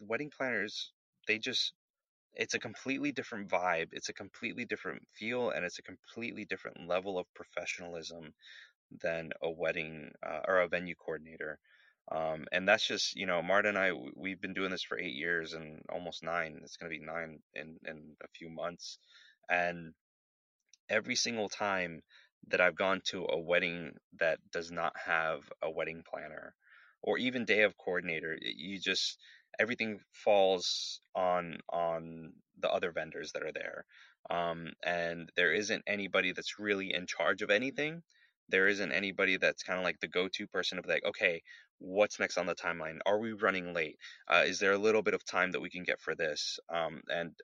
wedding 0.00 0.30
planners 0.36 0.92
they 1.28 1.38
just 1.38 1.72
it's 2.34 2.54
a 2.54 2.58
completely 2.58 3.12
different 3.12 3.48
vibe 3.48 3.88
it's 3.92 4.08
a 4.08 4.14
completely 4.14 4.64
different 4.64 5.02
feel 5.18 5.50
and 5.50 5.64
it's 5.64 5.78
a 5.78 5.82
completely 5.82 6.44
different 6.44 6.88
level 6.88 7.18
of 7.18 7.26
professionalism 7.34 8.32
than 9.02 9.30
a 9.42 9.50
wedding 9.50 10.10
uh, 10.26 10.40
or 10.48 10.60
a 10.60 10.68
venue 10.68 10.94
coordinator 10.94 11.58
um, 12.10 12.44
and 12.52 12.68
that's 12.68 12.86
just 12.86 13.14
you 13.16 13.26
know 13.26 13.42
marta 13.42 13.68
and 13.68 13.78
i 13.78 13.92
we've 14.16 14.40
been 14.40 14.54
doing 14.54 14.70
this 14.70 14.82
for 14.82 14.98
eight 14.98 15.14
years 15.14 15.52
and 15.54 15.80
almost 15.90 16.22
nine 16.22 16.60
it's 16.62 16.76
going 16.76 16.90
to 16.90 16.98
be 16.98 17.04
nine 17.04 17.38
in 17.54 17.78
in 17.86 18.16
a 18.22 18.28
few 18.36 18.48
months 18.48 18.98
and 19.50 19.92
every 20.88 21.14
single 21.16 21.48
time 21.48 22.02
that 22.48 22.60
i've 22.60 22.76
gone 22.76 23.00
to 23.04 23.26
a 23.30 23.38
wedding 23.38 23.92
that 24.18 24.38
does 24.52 24.70
not 24.70 24.92
have 25.06 25.40
a 25.62 25.70
wedding 25.70 26.02
planner 26.08 26.54
or 27.02 27.18
even 27.18 27.44
day 27.44 27.62
of 27.62 27.76
coordinator 27.78 28.38
you 28.40 28.78
just 28.78 29.18
everything 29.58 30.00
falls 30.12 31.00
on 31.14 31.58
on 31.70 32.32
the 32.60 32.70
other 32.70 32.92
vendors 32.92 33.32
that 33.32 33.42
are 33.42 33.52
there 33.52 33.84
um, 34.30 34.72
and 34.84 35.30
there 35.36 35.52
isn't 35.52 35.82
anybody 35.86 36.32
that's 36.32 36.58
really 36.58 36.92
in 36.94 37.06
charge 37.06 37.42
of 37.42 37.50
anything. 37.50 38.02
There 38.48 38.68
isn't 38.68 38.92
anybody 38.92 39.36
that's 39.36 39.62
kind 39.62 39.78
of 39.78 39.84
like 39.84 40.00
the 40.00 40.08
go-to 40.08 40.46
person 40.46 40.78
of 40.78 40.86
like 40.86 41.04
okay 41.04 41.42
what's 41.82 42.18
next 42.20 42.38
on 42.38 42.46
the 42.46 42.54
timeline? 42.54 42.98
Are 43.06 43.18
we 43.18 43.32
running 43.32 43.74
late? 43.74 43.98
Uh, 44.28 44.44
is 44.46 44.58
there 44.58 44.72
a 44.72 44.78
little 44.78 45.02
bit 45.02 45.14
of 45.14 45.24
time 45.24 45.52
that 45.52 45.60
we 45.60 45.70
can 45.70 45.82
get 45.82 46.00
for 46.00 46.14
this? 46.14 46.58
Um, 46.68 47.02
and 47.08 47.34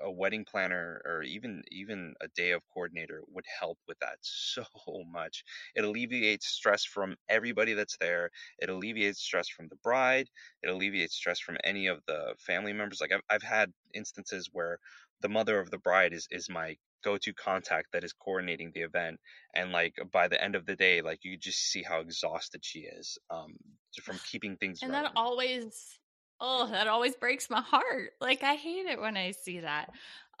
a 0.00 0.10
wedding 0.10 0.44
planner 0.44 1.00
or 1.04 1.22
even 1.22 1.62
even 1.70 2.14
a 2.20 2.28
day 2.28 2.50
of 2.52 2.62
coordinator 2.72 3.22
would 3.28 3.44
help 3.60 3.78
with 3.88 3.98
that 4.00 4.18
so 4.22 4.64
much. 5.10 5.44
It 5.74 5.84
alleviates 5.84 6.46
stress 6.46 6.84
from 6.84 7.16
everybody 7.28 7.74
that's 7.74 7.96
there. 7.98 8.30
It 8.58 8.68
alleviates 8.70 9.20
stress 9.20 9.48
from 9.48 9.68
the 9.68 9.76
bride. 9.76 10.28
It 10.62 10.68
alleviates 10.70 11.14
stress 11.14 11.40
from 11.40 11.56
any 11.64 11.86
of 11.86 12.02
the 12.06 12.34
family 12.38 12.72
members. 12.72 13.00
Like 13.00 13.12
i've, 13.12 13.22
I've 13.28 13.42
had 13.42 13.72
instances 13.94 14.48
where 14.52 14.78
the 15.20 15.28
mother 15.28 15.58
of 15.58 15.70
the 15.70 15.78
bride 15.78 16.12
is 16.12 16.26
is 16.30 16.48
my 16.48 16.76
go-to 17.04 17.32
contact 17.34 17.88
that 17.92 18.02
is 18.02 18.12
coordinating 18.12 18.72
the 18.74 18.80
event 18.80 19.18
and 19.54 19.70
like 19.70 19.94
by 20.12 20.26
the 20.26 20.42
end 20.42 20.56
of 20.56 20.66
the 20.66 20.74
day 20.74 21.02
like 21.02 21.20
you 21.22 21.36
just 21.36 21.70
see 21.70 21.82
how 21.82 22.00
exhausted 22.00 22.64
she 22.64 22.80
is 22.80 23.18
um 23.30 23.54
from 24.02 24.18
keeping 24.30 24.56
things 24.56 24.80
and 24.82 24.92
that 24.92 25.12
always 25.14 25.98
oh 26.40 26.66
that 26.70 26.86
always 26.88 27.14
breaks 27.16 27.48
my 27.48 27.60
heart 27.60 28.10
like 28.20 28.42
i 28.42 28.54
hate 28.54 28.86
it 28.86 29.00
when 29.00 29.16
i 29.16 29.30
see 29.30 29.60
that 29.60 29.88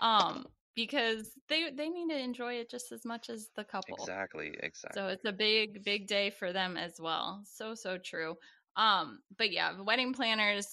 um 0.00 0.44
because 0.76 1.30
they 1.48 1.70
they 1.70 1.88
need 1.88 2.10
to 2.10 2.18
enjoy 2.18 2.54
it 2.54 2.70
just 2.70 2.92
as 2.92 3.04
much 3.04 3.30
as 3.30 3.48
the 3.56 3.64
couple. 3.64 3.96
Exactly 3.98 4.54
exactly. 4.62 5.00
so 5.00 5.08
it's 5.08 5.24
a 5.24 5.32
big 5.32 5.82
big 5.82 6.06
day 6.06 6.30
for 6.30 6.52
them 6.52 6.76
as 6.76 7.00
well. 7.00 7.42
So 7.44 7.74
so 7.74 7.98
true. 7.98 8.36
Um 8.76 9.20
but 9.36 9.50
yeah 9.50 9.80
wedding 9.80 10.12
planners 10.12 10.68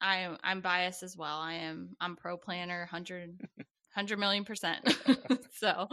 I 0.00 0.36
I'm 0.42 0.60
biased 0.60 1.02
as 1.02 1.16
well. 1.16 1.38
I 1.38 1.54
am 1.54 1.96
I'm 2.00 2.16
pro 2.16 2.36
planner 2.36 2.80
100 2.80 3.40
100 3.58 4.18
million 4.18 4.44
percent. 4.44 4.96
so, 5.52 5.88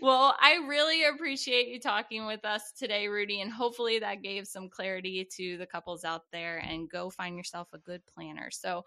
well, 0.00 0.36
I 0.40 0.54
really 0.66 1.04
appreciate 1.04 1.68
you 1.68 1.80
talking 1.80 2.26
with 2.26 2.44
us 2.44 2.72
today, 2.72 3.08
Rudy, 3.08 3.40
and 3.40 3.50
hopefully 3.50 4.00
that 4.00 4.22
gave 4.22 4.46
some 4.46 4.68
clarity 4.68 5.26
to 5.36 5.56
the 5.56 5.66
couples 5.66 6.04
out 6.04 6.22
there 6.32 6.58
and 6.58 6.90
go 6.90 7.10
find 7.10 7.36
yourself 7.36 7.68
a 7.72 7.78
good 7.78 8.02
planner. 8.06 8.50
So, 8.50 8.84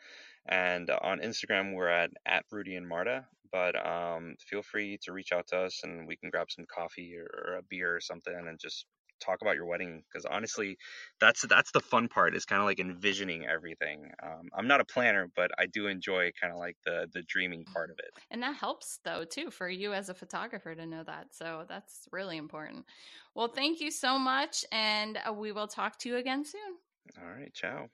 And 0.48 0.90
on 0.90 1.20
Instagram, 1.20 1.74
we're 1.74 1.88
at, 1.88 2.10
at 2.26 2.44
Rudy 2.50 2.76
and 2.76 2.88
Marta. 2.88 3.26
But 3.50 3.76
um, 3.86 4.34
feel 4.40 4.62
free 4.62 4.98
to 5.02 5.12
reach 5.12 5.32
out 5.32 5.46
to 5.48 5.58
us 5.58 5.80
and 5.82 6.06
we 6.06 6.16
can 6.16 6.30
grab 6.30 6.50
some 6.50 6.66
coffee 6.66 7.16
or, 7.16 7.26
or 7.46 7.56
a 7.56 7.62
beer 7.62 7.96
or 7.96 8.00
something 8.00 8.34
and 8.34 8.58
just 8.58 8.86
talk 9.20 9.38
about 9.42 9.56
your 9.56 9.66
wedding 9.66 10.02
because 10.08 10.24
honestly 10.24 10.76
that's 11.20 11.42
that's 11.48 11.70
the 11.72 11.80
fun 11.80 12.08
part 12.08 12.34
is 12.34 12.44
kind 12.44 12.60
of 12.60 12.66
like 12.66 12.80
envisioning 12.80 13.46
everything. 13.46 14.10
Um, 14.22 14.48
i'm 14.56 14.66
not 14.66 14.80
a 14.80 14.84
planner 14.84 15.28
but 15.34 15.50
i 15.58 15.66
do 15.66 15.86
enjoy 15.86 16.30
kind 16.40 16.52
of 16.52 16.58
like 16.58 16.76
the 16.84 17.08
the 17.12 17.22
dreaming 17.22 17.64
part 17.64 17.90
of 17.90 17.98
it. 17.98 18.10
And 18.30 18.42
that 18.42 18.54
helps 18.54 19.00
though 19.04 19.24
too 19.24 19.50
for 19.50 19.68
you 19.68 19.92
as 19.92 20.08
a 20.08 20.14
photographer 20.14 20.74
to 20.74 20.86
know 20.86 21.02
that 21.04 21.34
so 21.34 21.64
that's 21.68 22.08
really 22.12 22.36
important. 22.36 22.84
Well 23.34 23.48
thank 23.48 23.80
you 23.80 23.90
so 23.90 24.18
much 24.18 24.64
and 24.72 25.18
uh, 25.28 25.32
we 25.32 25.52
will 25.52 25.68
talk 25.68 25.98
to 26.00 26.08
you 26.08 26.16
again 26.16 26.44
soon. 26.44 26.76
All 27.20 27.28
right 27.28 27.52
ciao 27.52 27.88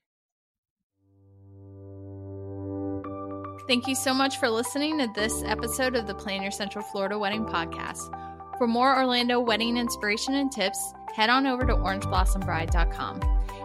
Thank 3.67 3.87
you 3.87 3.95
so 3.95 4.13
much 4.13 4.39
for 4.39 4.51
listening 4.51 4.99
to 4.99 5.09
this 5.15 5.43
episode 5.43 5.95
of 5.95 6.07
the 6.07 6.15
Plan 6.15 6.43
Your 6.43 6.51
Central 6.51 6.85
Florida 6.85 7.19
Wedding 7.19 7.47
Podcast. 7.47 8.11
For 8.59 8.67
more 8.67 8.95
Orlando 8.95 9.41
wedding 9.41 9.79
inspiration 9.79 10.35
and 10.35 10.53
tips, 10.53 10.93
head 11.15 11.31
on 11.31 11.47
over 11.47 11.65
to 11.67 11.75
orangeblossombride.com. 11.75 13.23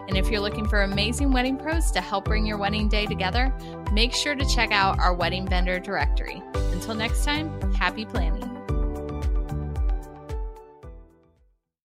And 0.08 0.16
if 0.16 0.30
you're 0.30 0.40
looking 0.40 0.66
for 0.66 0.82
amazing 0.82 1.32
wedding 1.32 1.58
pros 1.58 1.90
to 1.90 2.00
help 2.00 2.24
bring 2.24 2.46
your 2.46 2.56
wedding 2.56 2.88
day 2.88 3.04
together, 3.04 3.54
make 3.92 4.14
sure 4.14 4.34
to 4.34 4.44
check 4.46 4.72
out 4.72 4.98
our 4.98 5.12
wedding 5.12 5.46
vendor 5.46 5.78
directory. 5.78 6.42
Until 6.54 6.94
next 6.94 7.22
time, 7.24 7.60
happy 7.74 8.06
planning. 8.06 8.49